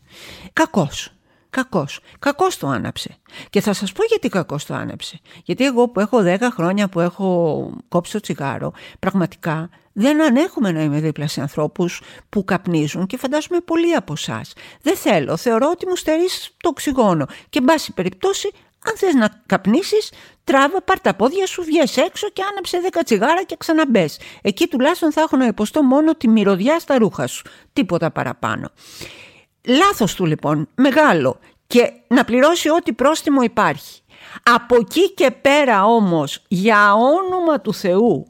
Κακός. 0.54 1.15
Κακός. 1.56 2.00
Κακός 2.20 2.58
το 2.58 2.68
άναψε. 2.68 3.18
Και 3.50 3.62
θα 3.62 3.74
σας 3.74 3.92
πω 3.92 4.04
γιατί 4.04 4.30
κακός 4.30 4.66
το 4.66 4.74
άναψε. 4.74 5.20
Γιατί 5.44 5.66
εγώ 5.66 5.88
που 5.88 6.00
έχω 6.00 6.24
10 6.24 6.38
χρόνια 6.52 6.90
που 6.90 7.00
έχω 7.00 7.70
κόψει 7.88 8.12
το 8.12 8.20
τσιγάρο, 8.20 8.74
πραγματικά 9.00 9.70
δεν 9.94 10.22
ανέχομαι 10.22 10.72
να 10.72 10.82
είμαι 10.82 11.00
δίπλα 11.00 11.28
σε 11.28 11.42
ανθρώπους 11.42 12.02
που 12.30 12.44
καπνίζουν 12.44 13.06
και 13.06 13.18
φαντάζομαι 13.18 13.60
πολλοί 13.60 13.94
από 13.94 14.14
εσάς. 14.14 14.54
Δεν 14.82 14.96
θέλω, 14.96 15.38
θεωρώ 15.38 15.70
ότι 15.72 15.88
μου 15.88 15.96
στερείς 15.96 16.56
το 16.58 16.70
οξυγόνο. 16.70 17.26
Και 17.50 17.60
εν 17.60 17.66
πάση 17.66 17.94
περιπτώσει, 17.94 18.52
αν 18.86 18.98
θες 18.98 19.14
να 19.14 19.42
καπνίσεις, 19.46 20.12
τράβα, 20.44 20.82
πάρ 20.82 21.00
τα 21.00 21.14
πόδια 21.14 21.48
σου, 21.48 21.64
βγες 21.64 21.98
έξω 21.98 22.30
και 22.30 22.42
άναψε 22.52 22.80
10 22.92 23.00
τσιγάρα 23.04 23.44
και 23.44 23.56
ξαναμπες. 23.60 24.20
Εκεί 24.42 24.68
τουλάχιστον 24.68 25.12
θα 25.12 25.22
έχω 25.22 25.38
να 25.38 25.46
υποστώ 25.46 25.84
μόνο 25.84 26.16
τη 26.16 26.28
μυρωδιά 26.28 26.80
στα 26.80 26.98
ρούχα 26.98 27.28
σου. 27.28 27.44
Τίποτα 27.74 28.12
παραπάνω. 28.12 28.70
Λάθος 29.68 30.16
του 30.16 30.26
λοιπόν, 30.26 30.68
μεγάλο 30.76 31.40
και 31.68 31.92
να 32.08 32.24
πληρώσει 32.24 32.70
ό,τι 32.70 32.94
πρόστιμο 32.94 33.42
υπάρχει. 33.42 34.02
Από 34.44 34.76
εκεί 34.76 35.14
και 35.14 35.32
πέρα 35.42 35.86
όμως, 35.86 36.44
για 36.48 36.94
όνομα 36.94 37.62
του 37.62 37.74
Θεού, 37.74 38.28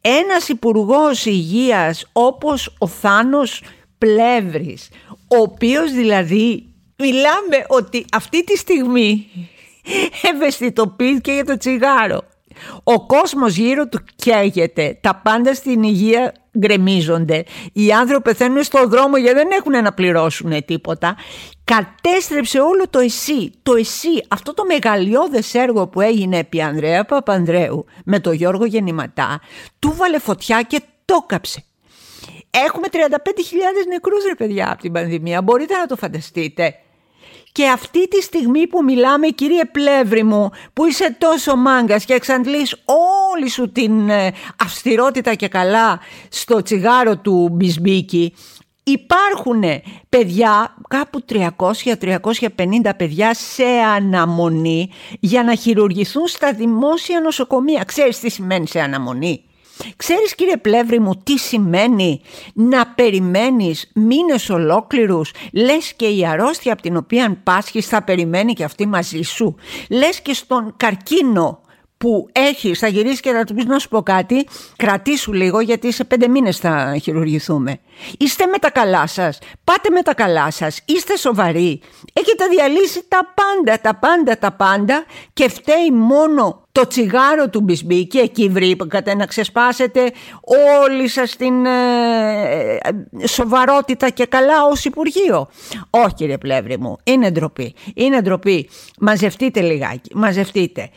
ένας 0.00 0.48
υπουργός 0.48 1.26
υγείας 1.26 2.06
όπως 2.12 2.74
ο 2.78 2.86
Θάνος 2.86 3.62
Πλεύρης, 3.98 4.88
ο 5.28 5.36
οποίος 5.36 5.92
δηλαδή 5.92 6.74
μιλάμε 6.98 7.64
ότι 7.68 8.04
αυτή 8.12 8.44
τη 8.44 8.56
στιγμή 8.56 9.26
ευαισθητοποιήθηκε 10.34 11.32
για 11.32 11.44
το 11.44 11.56
τσιγάρο. 11.56 12.20
Ο 12.82 13.06
κόσμος 13.06 13.56
γύρω 13.56 13.88
του 13.88 14.04
καίγεται, 14.16 14.98
τα 15.00 15.20
πάντα 15.24 15.54
στην 15.54 15.82
υγεία 15.82 16.32
γκρεμίζονται, 16.58 17.44
οι 17.72 17.92
άνθρωποι 17.92 18.22
πεθαίνουν 18.22 18.62
στον 18.62 18.88
δρόμο 18.88 19.16
γιατί 19.16 19.36
δεν 19.36 19.48
έχουν 19.50 19.82
να 19.82 19.92
πληρώσουν 19.92 20.64
τίποτα. 20.64 21.16
Κατέστρεψε 21.64 22.60
όλο 22.60 22.88
το 22.90 22.98
εσύ, 22.98 23.52
το 23.62 23.74
εσύ, 23.74 24.24
αυτό 24.28 24.54
το 24.54 24.64
μεγαλειώδες 24.64 25.54
έργο 25.54 25.86
που 25.86 26.00
έγινε 26.00 26.38
επί 26.38 26.62
Ανδρέα 26.62 27.04
Παπανδρέου 27.04 27.84
με 28.04 28.20
τον 28.20 28.32
Γιώργο 28.32 28.64
Γεννηματά, 28.64 29.40
του 29.78 29.94
βάλε 29.96 30.18
φωτιά 30.18 30.62
και 30.62 30.80
το 31.04 31.24
κάψε. 31.26 31.64
Έχουμε 32.50 32.86
35.000 32.92 32.98
νεκρούς 33.88 34.24
ρε 34.24 34.34
παιδιά 34.34 34.72
από 34.72 34.82
την 34.82 34.92
πανδημία, 34.92 35.42
μπορείτε 35.42 35.76
να 35.76 35.86
το 35.86 35.96
φανταστείτε. 35.96 36.74
Και 37.52 37.68
αυτή 37.68 38.08
τη 38.08 38.22
στιγμή 38.22 38.66
που 38.66 38.84
μιλάμε 38.84 39.26
κύριε 39.26 39.64
Πλεύρη 39.64 40.22
μου 40.22 40.50
που 40.72 40.86
είσαι 40.86 41.16
τόσο 41.18 41.56
μάγκας 41.56 42.04
και 42.04 42.14
εξαντλείς 42.14 42.76
όλη 43.34 43.48
σου 43.48 43.72
την 43.72 44.08
ε, 44.08 44.32
αυστηρότητα 44.58 45.34
και 45.34 45.48
καλά 45.48 46.00
στο 46.28 46.62
τσιγάρο 46.62 47.16
του 47.16 47.48
Μπισμπίκη 47.52 48.34
υπάρχουν 48.82 49.62
παιδιά, 50.08 50.76
κάπου 50.88 51.24
300-350 51.28 52.90
παιδιά 52.96 53.34
σε 53.34 53.64
αναμονή 53.96 54.90
για 55.20 55.42
να 55.42 55.54
χειρουργηθούν 55.54 56.26
στα 56.26 56.52
δημόσια 56.52 57.20
νοσοκομεία. 57.20 57.84
Ξέρεις 57.84 58.18
τι 58.18 58.30
σημαίνει 58.30 58.66
σε 58.66 58.80
αναμονή; 58.80 59.44
Ξέρεις 59.96 60.34
κύριε 60.34 60.56
Πλεύρη 60.56 61.00
μου 61.00 61.20
τι 61.24 61.38
σημαίνει 61.38 62.20
να 62.54 62.86
περιμένεις 62.86 63.90
μήνες 63.94 64.50
ολόκληρους 64.50 65.30
λες 65.52 65.92
και 65.92 66.06
η 66.06 66.26
αρρώστια 66.26 66.72
από 66.72 66.82
την 66.82 66.96
οποία 66.96 67.40
πάσχεις 67.42 67.86
θα 67.86 68.02
περιμένει 68.02 68.52
και 68.52 68.64
αυτή 68.64 68.86
μαζί 68.86 69.22
σου. 69.22 69.54
Λες 69.90 70.20
και 70.20 70.34
στον 70.34 70.74
καρκίνο 70.76 71.60
που 72.02 72.28
έχεις, 72.32 72.78
θα 72.78 72.88
γυρίσεις 72.88 73.20
και 73.20 73.30
θα 73.32 73.44
του 73.44 73.54
πεις 73.54 73.64
να 73.64 73.78
σου 73.78 73.88
πω 73.88 74.02
κάτι, 74.02 74.46
κρατήσου 74.76 75.32
λίγο 75.32 75.60
γιατί 75.60 75.92
σε 75.92 76.04
πέντε 76.04 76.28
μήνες 76.28 76.58
θα 76.58 76.96
χειρουργηθούμε. 77.02 77.78
Είστε 78.18 78.46
με 78.46 78.58
τα 78.58 78.70
καλά 78.70 79.06
σας, 79.06 79.38
πάτε 79.64 79.90
με 79.90 80.02
τα 80.02 80.14
καλά 80.14 80.50
σας, 80.50 80.80
είστε 80.84 81.16
σοβαροί. 81.16 81.80
Έχετε 82.12 82.46
διαλύσει 82.46 83.04
τα 83.08 83.34
πάντα, 83.34 83.80
τα 83.80 83.94
πάντα, 83.94 84.38
τα 84.38 84.52
πάντα 84.52 85.04
και 85.32 85.48
φταίει 85.48 85.90
μόνο 85.90 86.66
το 86.72 86.86
τσιγάρο 86.86 87.48
του 87.48 87.60
Μπισμπίκη, 87.60 88.18
εκεί 88.18 88.48
βρήκατε 88.48 89.14
να 89.14 89.26
ξεσπάσετε 89.26 90.12
όλη 90.84 91.08
σας 91.08 91.36
την 91.36 91.66
ε, 91.66 92.78
ε, 93.20 93.26
σοβαρότητα 93.26 94.10
και 94.10 94.26
καλά 94.26 94.64
ως 94.70 94.84
Υπουργείο. 94.84 95.48
Όχι 95.90 96.14
κύριε 96.14 96.38
Πλεύρη 96.38 96.78
μου, 96.78 96.96
είναι 97.04 97.30
ντροπή, 97.30 97.74
είναι 97.94 98.20
ντροπή. 98.20 98.68
Μαζευτείτε 98.98 99.60
λιγάκι, 99.60 100.10
μαζευτείτε 100.14 100.90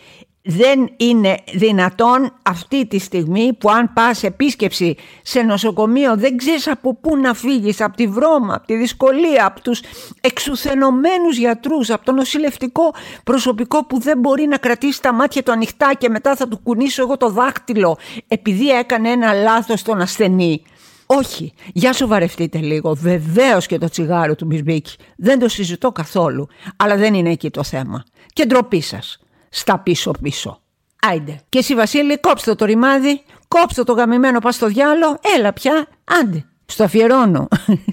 δεν 0.47 0.89
είναι 0.97 1.37
δυνατόν 1.53 2.33
αυτή 2.43 2.85
τη 2.85 2.99
στιγμή 2.99 3.53
που 3.53 3.69
αν 3.69 3.93
πας 3.93 4.23
επίσκεψη 4.23 4.95
σε 5.21 5.41
νοσοκομείο 5.41 6.17
δεν 6.17 6.37
ξέρεις 6.37 6.67
από 6.67 6.95
πού 6.95 7.17
να 7.17 7.33
φύγεις, 7.33 7.81
από 7.81 7.95
τη 7.95 8.07
βρώμα, 8.07 8.53
από 8.55 8.65
τη 8.65 8.75
δυσκολία, 8.75 9.45
από 9.45 9.61
τους 9.61 9.81
εξουθενωμένους 10.21 11.37
γιατρούς, 11.37 11.89
από 11.89 12.05
το 12.05 12.11
νοσηλευτικό 12.11 12.93
προσωπικό 13.23 13.85
που 13.85 13.99
δεν 13.99 14.19
μπορεί 14.19 14.47
να 14.47 14.57
κρατήσει 14.57 15.01
τα 15.01 15.13
μάτια 15.13 15.43
του 15.43 15.51
ανοιχτά 15.51 15.93
και 15.97 16.09
μετά 16.09 16.35
θα 16.35 16.47
του 16.47 16.59
κουνήσω 16.63 17.01
εγώ 17.01 17.17
το 17.17 17.29
δάχτυλο 17.29 17.97
επειδή 18.27 18.69
έκανε 18.69 19.09
ένα 19.09 19.33
λάθος 19.33 19.79
στον 19.79 20.01
ασθενή. 20.01 20.63
Όχι, 21.05 21.53
για 21.73 21.93
σοβαρευτείτε 21.93 22.57
λίγο. 22.57 22.93
Βεβαίως 22.93 23.65
και 23.65 23.77
το 23.77 23.89
τσιγάρο 23.89 24.35
του 24.35 24.45
Μπισμπίκη. 24.45 24.95
Δεν 25.17 25.39
το 25.39 25.49
συζητώ 25.49 25.91
καθόλου. 25.91 26.47
Αλλά 26.75 26.95
δεν 26.95 27.13
είναι 27.13 27.29
εκεί 27.29 27.49
το 27.49 27.63
θέμα. 27.63 28.03
Και 28.33 28.45
ντροπή 28.45 28.81
σας 28.81 29.19
στα 29.55 29.79
πίσω-πίσω. 29.79 30.59
Άιντε. 31.01 31.41
Και 31.49 31.57
εσύ 31.57 31.75
Βασίλη 31.75 32.19
κόψτε 32.19 32.55
το 32.55 32.65
ρημάδι, 32.65 33.23
κόψτε 33.47 33.83
το 33.83 33.93
γαμημένο 33.93 34.39
πας 34.39 34.55
στο 34.55 34.67
διάλο, 34.67 35.19
έλα 35.37 35.53
πια, 35.53 35.87
άντε. 36.21 36.45
Στο 36.65 36.83
αφιερώνω. 36.83 37.47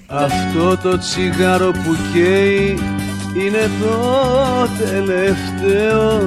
Αυτό 0.07 0.77
το 0.77 0.97
τσιγάρο 0.97 1.71
που 1.71 1.95
καίει 2.13 2.79
είναι 3.35 3.69
το 3.81 4.67
τελευταίο 4.85 6.19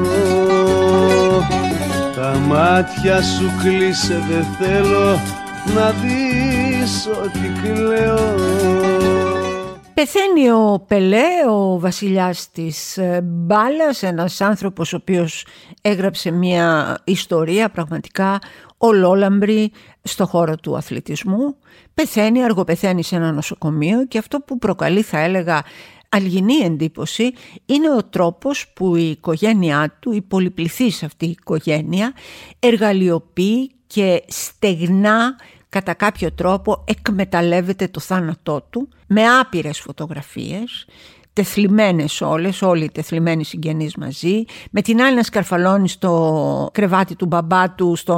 Τα 2.14 2.38
μάτια 2.47 3.23
σου 3.23 3.50
κλείσε 3.62 4.25
δεν 4.28 4.47
θέλω 4.59 5.21
να 5.75 5.90
δεις 5.90 7.09
ότι 7.25 7.52
κλαίω 7.62 9.36
Πεθαίνει 10.00 10.50
ο 10.50 10.84
Πελέ, 10.88 11.48
ο 11.50 11.78
βασιλιάς 11.78 12.50
της 12.50 12.98
ε, 12.98 13.20
μπάλας, 13.24 14.02
ένας 14.02 14.40
άνθρωπος 14.40 14.92
ο 14.92 14.96
οποίος 14.96 15.46
έγραψε 15.80 16.30
μια 16.30 16.98
ιστορία 17.04 17.68
πραγματικά 17.68 18.38
ολόλαμπρη 18.76 19.72
στο 20.02 20.26
χώρο 20.26 20.56
του 20.56 20.76
αθλητισμού. 20.76 21.56
Πεθαίνει, 21.94 22.44
αργοπεθαίνει 22.44 23.02
σε 23.02 23.16
ένα 23.16 23.32
νοσοκομείο 23.32 24.06
και 24.06 24.18
αυτό 24.18 24.40
που 24.40 24.58
προκαλεί 24.58 25.02
θα 25.02 25.18
έλεγα 25.18 25.64
αλγινή 26.08 26.56
εντύπωση 26.56 27.32
είναι 27.66 27.90
ο 27.90 28.04
τρόπος 28.04 28.72
που 28.74 28.96
η 28.96 29.10
οικογένειά 29.10 29.96
του, 30.00 30.12
η 30.12 30.22
πολυπληθής 30.22 31.02
αυτή 31.02 31.26
η 31.26 31.30
οικογένεια 31.30 32.12
εργαλειοποιεί 32.58 33.70
και 33.86 34.24
στεγνά 34.26 35.36
κατά 35.68 35.94
κάποιο 35.94 36.32
τρόπο 36.32 36.85
εκμεταλλεύεται 36.85 37.88
το 37.88 38.00
θάνατό 38.00 38.66
του 38.70 38.88
με 39.06 39.23
άπειρες 39.40 39.80
φωτογραφίες 39.80 40.87
τεθλιμμένες 41.37 42.20
όλες, 42.20 42.62
όλοι 42.62 42.85
οι 42.85 42.90
τεθλιμμένοι 42.90 43.44
συγγενείς 43.44 43.96
μαζί, 43.96 44.44
με 44.70 44.82
την 44.82 45.02
άλλη 45.02 45.16
να 45.16 45.23
σκαρφαλώνει 45.23 45.88
στο 45.88 46.70
κρεβάτι 46.73 47.16
του 47.16 47.26
μπαμπά 47.26 47.70
του 47.70 47.96
στο 47.96 48.16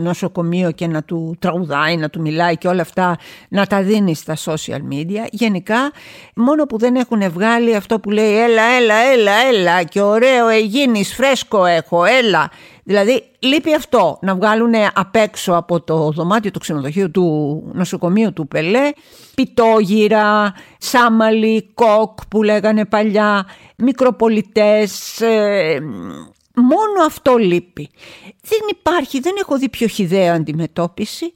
νοσοκομείο 0.00 0.70
και 0.70 0.86
να 0.86 1.02
του 1.02 1.36
τραγουδάει, 1.38 1.96
να 1.96 2.10
του 2.10 2.20
μιλάει 2.20 2.56
και 2.56 2.68
όλα 2.68 2.82
αυτά 2.82 3.16
να 3.48 3.66
τα 3.66 3.82
δίνει 3.82 4.14
στα 4.14 4.36
social 4.44 4.92
media. 4.92 5.26
Γενικά, 5.30 5.90
μόνο 6.34 6.64
που 6.64 6.78
δεν 6.78 6.94
έχουν 6.94 7.30
βγάλει 7.30 7.76
αυτό 7.76 8.00
που 8.00 8.10
λέει 8.10 8.38
έλα, 8.38 8.62
έλα, 8.62 8.94
έλα, 8.94 9.32
έλα 9.52 9.82
και 9.82 10.00
ωραίο 10.00 10.48
εγίνεις, 10.48 11.14
φρέσκο 11.14 11.64
έχω, 11.64 12.04
έλα. 12.04 12.50
Δηλαδή 12.88 13.24
λείπει 13.38 13.74
αυτό 13.74 14.18
να 14.22 14.34
βγάλουν 14.34 14.72
απ' 14.94 15.16
έξω 15.16 15.52
από 15.52 15.80
το 15.80 16.10
δωμάτιο 16.10 16.50
του 16.50 16.58
ξενοδοχείου 16.58 17.10
του 17.10 17.62
νοσοκομείου 17.72 18.32
του 18.32 18.48
Πελέ 18.48 18.90
πιτόγυρα, 19.34 20.54
σάμαλι, 20.78 21.70
κοκ 21.74 22.18
που 22.28 22.42
λέγανε 22.42 22.84
παλιά, 22.84 23.46
μικροπολιτές, 23.76 25.20
ε, 25.20 25.80
μόνο 26.54 27.06
αυτό 27.06 27.36
λείπει. 27.36 27.88
Δεν 28.42 28.60
υπάρχει, 28.70 29.20
δεν 29.20 29.34
έχω 29.38 29.58
δει 29.58 29.68
πιο 29.68 29.86
χιδέα 29.86 30.34
αντιμετώπιση 30.34 31.32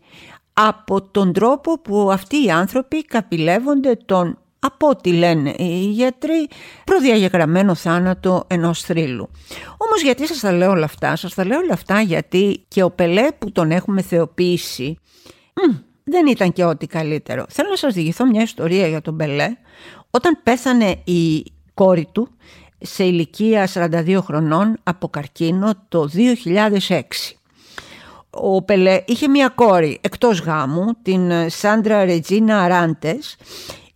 από 0.52 1.02
τον 1.02 1.32
τρόπο 1.32 1.78
που 1.78 2.10
αυτοί 2.12 2.44
οι 2.44 2.50
άνθρωποι 2.50 3.04
καπηλεύονται 3.04 3.96
τον 4.06 4.38
από 4.60 4.88
ό,τι 4.88 5.12
λένε 5.12 5.54
οι 5.58 5.90
γιατροί, 5.90 6.48
προδιαγεγραμμένο 6.84 7.74
θάνατο 7.74 8.44
ενός 8.46 8.82
θρύλου. 8.82 9.30
Όμως 9.76 10.02
γιατί 10.02 10.26
σας 10.26 10.40
τα 10.40 10.52
λέω 10.52 10.70
όλα 10.70 10.84
αυτά, 10.84 11.16
σας 11.16 11.34
τα 11.34 11.44
λέω 11.44 11.58
όλα 11.58 11.72
αυτά 11.72 12.00
γιατί 12.00 12.64
και 12.68 12.82
ο 12.82 12.90
Πελέ 12.90 13.28
που 13.38 13.52
τον 13.52 13.70
έχουμε 13.70 14.02
θεοποιήσει, 14.02 14.98
δεν 16.04 16.26
ήταν 16.26 16.52
και 16.52 16.64
ό,τι 16.64 16.86
καλύτερο. 16.86 17.44
Θέλω 17.48 17.68
να 17.68 17.76
σας 17.76 17.94
διηγηθώ 17.94 18.26
μια 18.26 18.42
ιστορία 18.42 18.86
για 18.86 19.00
τον 19.00 19.16
Πελέ. 19.16 19.56
Όταν 20.10 20.40
πέθανε 20.42 21.00
η 21.04 21.44
κόρη 21.74 22.08
του 22.12 22.28
σε 22.80 23.04
ηλικία 23.04 23.68
42 23.74 24.18
χρονών 24.22 24.76
από 24.82 25.08
καρκίνο 25.08 25.72
το 25.88 26.08
2006. 26.88 27.00
Ο 28.30 28.62
Πελέ 28.62 29.02
είχε 29.06 29.28
μια 29.28 29.48
κόρη 29.48 29.98
εκτός 30.00 30.40
γάμου, 30.40 30.84
την 31.02 31.32
Σάντρα 31.46 32.04
Ρετζίνα 32.04 32.62
Αράντες, 32.62 33.36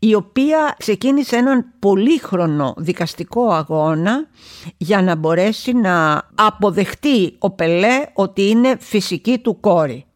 η 0.06 0.14
οποία 0.14 0.74
ξεκίνησε 0.78 1.36
έναν 1.36 1.64
πολύχρονο 1.78 2.74
δικαστικό 2.76 3.50
αγώνα 3.50 4.26
για 4.76 5.02
να 5.02 5.14
μπορέσει 5.14 5.72
να 5.72 6.22
αποδεχτεί 6.34 7.34
ο 7.38 7.50
Πελέ 7.50 8.02
ότι 8.14 8.48
είναι 8.48 8.76
φυσική 8.80 9.38
του 9.38 9.60
κόρη. 9.60 10.06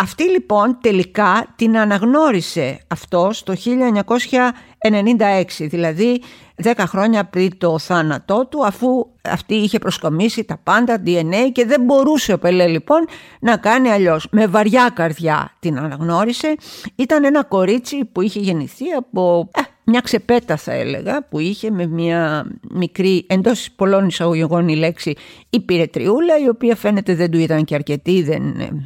Αυτή 0.00 0.22
λοιπόν 0.22 0.78
τελικά 0.80 1.46
την 1.56 1.78
αναγνώρισε 1.78 2.80
αυτό 2.88 3.30
το 3.44 3.54
1996, 3.64 5.42
δηλαδή 5.58 6.22
10 6.62 6.72
χρόνια 6.78 7.24
πριν 7.24 7.58
το 7.58 7.78
θάνατό 7.78 8.46
του 8.46 8.66
αφού 8.66 9.06
αυτή 9.22 9.54
είχε 9.54 9.78
προσκομίσει 9.78 10.44
τα 10.44 10.60
πάντα 10.62 11.02
DNA 11.06 11.50
και 11.52 11.66
δεν 11.66 11.82
μπορούσε 11.82 12.32
ο 12.32 12.38
Πελέ 12.38 12.66
λοιπόν 12.66 13.06
να 13.40 13.56
κάνει 13.56 13.90
αλλιώς. 13.90 14.26
Με 14.30 14.46
βαριά 14.46 14.90
καρδιά 14.94 15.56
την 15.58 15.78
αναγνώρισε. 15.78 16.54
Ήταν 16.94 17.24
ένα 17.24 17.44
κορίτσι 17.44 18.04
που 18.04 18.20
είχε 18.20 18.40
γεννηθεί 18.40 18.90
από 18.90 19.48
ε, 19.54 19.60
μια 19.90 20.00
ξεπέτα 20.00 20.56
θα 20.56 20.72
έλεγα 20.72 21.24
που 21.28 21.38
είχε 21.38 21.70
με 21.70 21.86
μια 21.86 22.46
μικρή 22.70 23.24
εντός 23.28 23.70
πολλών 23.76 24.06
εισαγωγικών 24.06 24.68
η 24.68 24.76
λέξη 24.76 25.14
υπηρετριούλα 25.50 26.38
η 26.38 26.48
οποία 26.48 26.76
φαίνεται 26.76 27.14
δεν 27.14 27.30
του 27.30 27.38
ήταν 27.38 27.64
και 27.64 27.74
αρκετή, 27.74 28.22
δεν, 28.22 28.42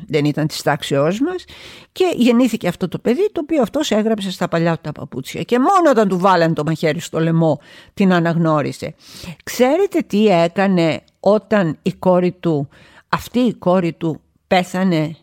δεν 0.07 0.25
ήταν 0.25 0.47
της 0.47 0.62
τάξεώς 0.62 1.21
μας 1.21 1.45
και 1.93 2.12
γεννήθηκε 2.17 2.69
αυτό 2.69 2.88
το 2.88 2.99
παιδί 2.99 3.31
το 3.33 3.40
οποίο 3.40 3.62
αυτός 3.62 3.90
έγραψε 3.90 4.31
στα 4.31 4.49
παλιά 4.49 4.75
του 4.75 4.81
τα 4.83 4.93
παπούτσια 4.93 5.43
και 5.43 5.59
μόνο 5.59 5.90
όταν 5.90 6.09
του 6.09 6.19
βάλανε 6.19 6.53
το 6.53 6.64
μαχαίρι 6.64 7.01
στο 7.01 7.21
λαιμό 7.21 7.61
την 7.95 8.12
αναγνώρισε. 8.12 8.95
Ξέρετε 9.45 10.01
τι 10.01 10.27
έκανε 10.27 11.01
όταν 11.21 11.79
η 11.83 11.93
κόρη 11.93 12.33
του, 12.33 12.69
αυτή 13.09 13.38
η 13.38 13.55
κόρη 13.55 13.93
του 13.93 14.21
πέθανε 14.47 15.17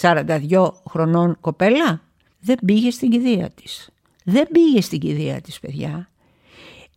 42 0.00 0.68
χρονών 0.90 1.36
κοπέλα; 1.40 2.00
Δεν 2.40 2.56
πήγε 2.66 2.90
στην 2.90 3.10
κηδεία 3.10 3.50
της. 3.50 3.93
Δεν 4.24 4.48
πήγε 4.52 4.80
στην 4.80 4.98
κηδεία 4.98 5.40
της 5.40 5.60
παιδιά. 5.60 6.10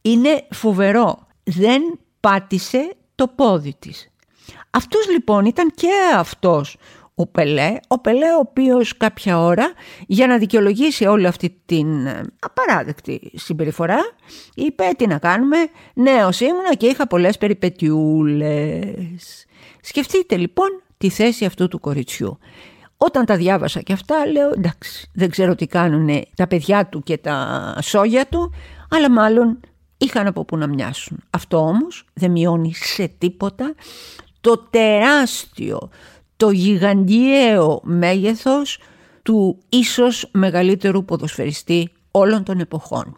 Είναι 0.02 0.48
φοβερό. 0.50 1.28
Δεν 1.44 1.82
πάτησε 2.20 2.96
το 3.16 3.28
πόδι 3.28 3.76
της. 3.80 4.12
Αυτός 4.70 5.10
λοιπόν 5.10 5.46
ήταν 5.46 5.72
και 5.76 5.90
αυτός 6.16 6.78
ο 7.16 7.28
Πελέ, 7.28 7.78
ο 7.88 8.00
Πελέ 8.00 8.26
ο 8.26 8.40
οποίος 8.40 8.98
κάποια 8.98 9.40
ώρα 9.40 9.72
για 10.08 10.28
να 10.28 10.38
δικαιολογήσει 10.38 11.06
όλη 11.06 11.28
αυτή 11.28 11.62
την 11.66 12.06
ε, 12.06 12.24
απαράδεκτη 12.40 13.32
συμπεριφορά 13.36 14.00
είπε 14.56 14.84
τι 14.98 15.08
να 15.08 15.18
κάνουμε, 15.18 15.58
νέος 15.94 16.40
ήμουνα 16.40 16.76
και 16.76 16.88
είχα 16.88 17.08
πολλές 17.08 17.38
περιπετιούλες. 17.38 19.46
Σκεφτείτε 19.82 20.38
λοιπόν 20.38 20.82
τη 20.98 21.10
θέση 21.10 21.46
αυτού 21.46 21.68
του 21.68 21.80
κοριτσιού. 21.80 22.38
Όταν 22.98 23.26
τα 23.26 23.36
διάβασα 23.36 23.82
και 23.82 23.94
αυτά 23.94 24.28
λέω 24.28 24.52
εντάξει 24.56 25.10
δεν 25.14 25.30
ξέρω 25.30 25.56
τι 25.56 25.68
κάνουν 25.68 26.10
τα 26.36 26.48
παιδιά 26.48 26.86
του 26.86 27.04
και 27.04 27.18
τα 27.18 27.78
σόγια 27.82 28.28
του 28.28 28.54
αλλά 28.90 29.12
μάλλον 29.12 29.60
είχαν 29.98 30.28
από 30.28 30.46
που 30.46 30.58
να 30.58 30.68
μοιάσουν. 30.68 31.20
Αυτό 31.30 31.58
όμως 31.58 32.06
δεν 32.14 32.32
μειώνει 32.32 32.74
σε 32.74 33.08
τίποτα 33.18 33.74
το 34.42 34.58
τεράστιο 34.58 35.90
το 36.38 36.50
γιγαντιαίο 36.50 37.80
μέγεθος 37.84 38.80
του 39.24 39.58
ίσως 39.70 40.30
μεγαλύτερου 40.32 41.06
ποδοσφαιριστή 41.06 41.92
όλων 42.12 42.44
των 42.44 42.60
εποχών. 42.60 43.18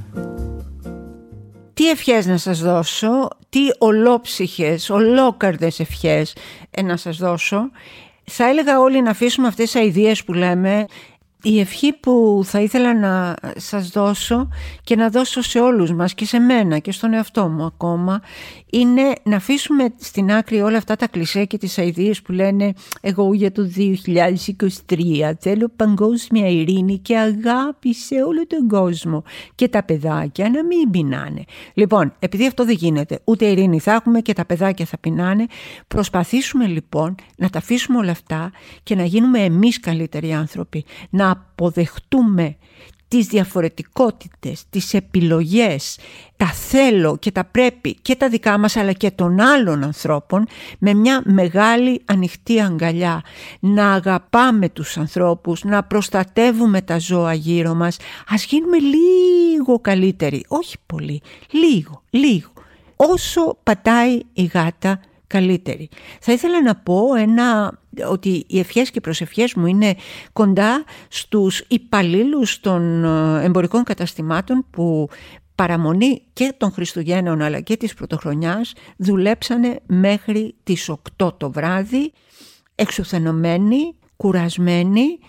Τι 1.73 1.89
ευχές 1.89 2.25
να 2.25 2.37
σας 2.37 2.59
δώσω, 2.59 3.27
τι 3.49 3.59
ολόψυχες, 3.77 4.89
ολόκαρδες 4.89 5.79
ευχές 5.79 6.35
ε, 6.71 6.81
να 6.81 6.97
σας 6.97 7.17
δώσω. 7.17 7.71
Θα 8.23 8.49
έλεγα 8.49 8.79
όλοι 8.79 9.01
να 9.01 9.09
αφήσουμε 9.09 9.47
αυτές 9.47 9.71
τις 9.71 9.81
αηδίες 9.81 10.23
που 10.23 10.33
λέμε 10.33 10.85
η 11.43 11.59
ευχή 11.59 11.93
που 11.93 12.41
θα 12.45 12.59
ήθελα 12.59 12.99
να 12.99 13.35
σας 13.55 13.89
δώσω 13.89 14.47
και 14.83 14.95
να 14.95 15.09
δώσω 15.09 15.41
σε 15.41 15.59
όλους 15.59 15.93
μας 15.93 16.13
και 16.13 16.25
σε 16.25 16.39
μένα 16.39 16.79
και 16.79 16.91
στον 16.91 17.13
εαυτό 17.13 17.47
μου 17.47 17.65
ακόμα 17.65 18.21
είναι 18.69 19.13
να 19.23 19.35
αφήσουμε 19.35 19.93
στην 19.99 20.31
άκρη 20.31 20.61
όλα 20.61 20.77
αυτά 20.77 20.95
τα 20.95 21.07
κλισέ 21.07 21.45
και 21.45 21.57
τις 21.57 21.77
αηδίες 21.77 22.21
που 22.21 22.31
λένε 22.31 22.73
εγώ 23.01 23.33
για 23.33 23.51
το 23.51 23.71
2023 23.77 25.31
θέλω 25.39 25.71
παγκόσμια 25.75 26.47
ειρήνη 26.47 26.97
και 26.97 27.17
αγάπη 27.17 27.93
σε 27.93 28.15
όλο 28.15 28.47
τον 28.47 28.67
κόσμο 28.67 29.23
και 29.55 29.67
τα 29.67 29.83
παιδάκια 29.83 30.49
να 30.49 30.65
μην 30.65 30.89
πεινάνε. 30.91 31.43
Λοιπόν, 31.73 32.13
επειδή 32.19 32.47
αυτό 32.47 32.65
δεν 32.65 32.75
γίνεται, 32.75 33.19
ούτε 33.23 33.45
ειρήνη 33.45 33.79
θα 33.79 33.91
έχουμε 33.91 34.21
και 34.21 34.33
τα 34.33 34.45
παιδάκια 34.45 34.85
θα 34.85 34.97
πεινάνε, 34.97 35.45
προσπαθήσουμε 35.87 36.65
λοιπόν 36.65 37.15
να 37.37 37.49
τα 37.49 37.57
αφήσουμε 37.57 37.97
όλα 37.97 38.11
αυτά 38.11 38.51
και 38.83 38.95
να 38.95 39.03
γίνουμε 39.03 39.39
εμείς 39.39 39.79
καλύτεροι 39.79 40.33
άνθρωποι, 40.33 40.85
να 41.09 41.30
αποδεχτούμε 41.31 42.55
τις 43.11 43.27
διαφορετικότητες, 43.27 44.63
τις 44.69 44.93
επιλογές, 44.93 45.97
τα 46.37 46.45
θέλω 46.45 47.17
και 47.17 47.31
τα 47.31 47.43
πρέπει 47.43 47.93
και 48.01 48.15
τα 48.15 48.29
δικά 48.29 48.57
μας 48.57 48.75
αλλά 48.75 48.91
και 48.91 49.11
των 49.11 49.39
άλλων 49.39 49.83
ανθρώπων 49.83 50.47
με 50.79 50.93
μια 50.93 51.21
μεγάλη 51.25 52.01
ανοιχτή 52.05 52.61
αγκαλιά. 52.61 53.21
Να 53.59 53.93
αγαπάμε 53.93 54.69
τους 54.69 54.97
ανθρώπους, 54.97 55.63
να 55.63 55.83
προστατεύουμε 55.83 56.81
τα 56.81 56.99
ζώα 56.99 57.33
γύρω 57.33 57.73
μας. 57.73 57.97
Ας 58.27 58.45
γίνουμε 58.45 58.77
λίγο 58.77 59.79
καλύτεροι, 59.79 60.45
όχι 60.47 60.77
πολύ, 60.85 61.21
λίγο, 61.51 62.03
λίγο. 62.09 62.51
Όσο 62.95 63.57
πατάει 63.63 64.19
η 64.33 64.43
γάτα 64.43 64.99
καλύτερη. 65.31 65.89
Θα 66.19 66.31
ήθελα 66.31 66.61
να 66.61 66.75
πω 66.75 67.15
ένα, 67.15 67.79
ότι 68.09 68.43
οι 68.47 68.59
ευχές 68.59 68.89
και 68.89 68.97
οι 68.97 69.01
προσευχές 69.01 69.53
μου 69.53 69.65
είναι 69.65 69.95
κοντά 70.33 70.83
στους 71.07 71.63
υπαλλήλους 71.67 72.59
των 72.59 73.03
ε, 73.03 73.43
εμπορικών 73.43 73.83
καταστημάτων 73.83 74.65
που 74.69 75.09
παραμονή 75.55 76.21
και 76.33 76.53
των 76.57 76.71
Χριστουγέννων 76.71 77.41
αλλά 77.41 77.59
και 77.59 77.77
της 77.77 77.93
Πρωτοχρονιάς 77.93 78.73
δουλέψανε 78.97 79.79
μέχρι 79.85 80.55
τις 80.63 80.91
8 81.17 81.31
το 81.37 81.51
βράδυ 81.51 82.11
εξουθενωμένοι, 82.75 83.95
κουρασμένοι, 84.17 85.19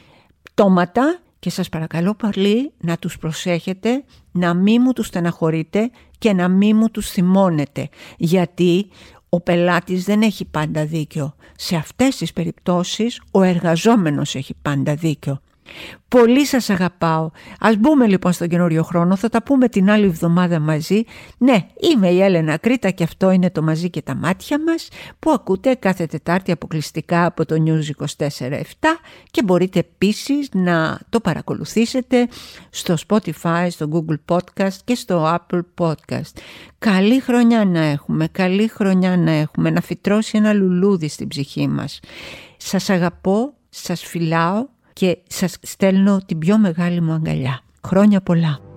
πτώματα 0.42 1.20
και 1.38 1.50
σας 1.50 1.68
παρακαλώ 1.68 2.14
πολύ 2.14 2.72
να 2.80 2.96
τους 2.96 3.18
προσέχετε, 3.18 4.04
να 4.32 4.54
μην 4.54 4.82
μου 4.84 4.92
τους 4.92 5.06
στεναχωρείτε 5.06 5.90
και 6.18 6.32
να 6.32 6.48
μην 6.48 6.76
μου 6.76 6.90
τους 6.90 7.10
θυμώνετε 7.10 7.88
γιατί 8.16 8.88
ο 9.34 9.40
πελάτης 9.40 10.04
δεν 10.04 10.22
έχει 10.22 10.44
πάντα 10.44 10.84
δίκιο. 10.84 11.34
Σε 11.56 11.76
αυτές 11.76 12.16
τις 12.16 12.32
περιπτώσεις 12.32 13.22
ο 13.30 13.42
εργαζόμενος 13.42 14.34
έχει 14.34 14.54
πάντα 14.62 14.94
δίκιο. 14.94 15.40
Πολύ 16.08 16.46
σας 16.46 16.70
αγαπάω. 16.70 17.30
Ας 17.60 17.76
μπούμε 17.76 18.06
λοιπόν 18.06 18.32
στον 18.32 18.48
καινούριο 18.48 18.82
χρόνο, 18.82 19.16
θα 19.16 19.28
τα 19.28 19.42
πούμε 19.42 19.68
την 19.68 19.90
άλλη 19.90 20.04
εβδομάδα 20.04 20.58
μαζί. 20.58 21.02
Ναι, 21.38 21.66
είμαι 21.92 22.08
η 22.08 22.22
Έλενα 22.22 22.56
Κρήτα 22.56 22.90
και 22.90 23.04
αυτό 23.04 23.30
είναι 23.30 23.50
το 23.50 23.62
«Μαζί 23.62 23.90
και 23.90 24.02
τα 24.02 24.14
μάτια 24.14 24.60
μας» 24.60 24.88
που 25.18 25.30
ακούτε 25.30 25.74
κάθε 25.74 26.06
Τετάρτη 26.06 26.52
αποκλειστικά 26.52 27.26
από 27.26 27.46
το 27.46 27.62
News 27.66 28.04
24-7 28.18 28.28
και 29.30 29.42
μπορείτε 29.42 29.78
επίσης 29.78 30.48
να 30.52 30.98
το 31.08 31.20
παρακολουθήσετε 31.20 32.28
στο 32.70 32.94
Spotify, 33.08 33.66
στο 33.70 33.88
Google 33.92 34.36
Podcast 34.36 34.76
και 34.84 34.94
στο 34.94 35.38
Apple 35.38 35.60
Podcast. 35.78 36.32
Καλή 36.78 37.20
χρονιά 37.20 37.64
να 37.64 37.80
έχουμε, 37.80 38.28
καλή 38.28 38.68
χρονιά 38.68 39.16
να 39.16 39.30
έχουμε, 39.30 39.70
να 39.70 39.80
φυτρώσει 39.80 40.38
ένα 40.38 40.52
λουλούδι 40.52 41.08
στην 41.08 41.28
ψυχή 41.28 41.68
μας. 41.68 42.00
Σας 42.56 42.90
αγαπώ, 42.90 43.54
σας 43.68 44.02
φιλάω 44.02 44.66
και 44.92 45.18
σας 45.26 45.56
στέλνω 45.62 46.20
την 46.26 46.38
πιο 46.38 46.58
μεγάλη 46.58 47.00
μου 47.00 47.12
αγκαλιά. 47.12 47.60
Χρόνια 47.86 48.20
πολλά. 48.20 48.71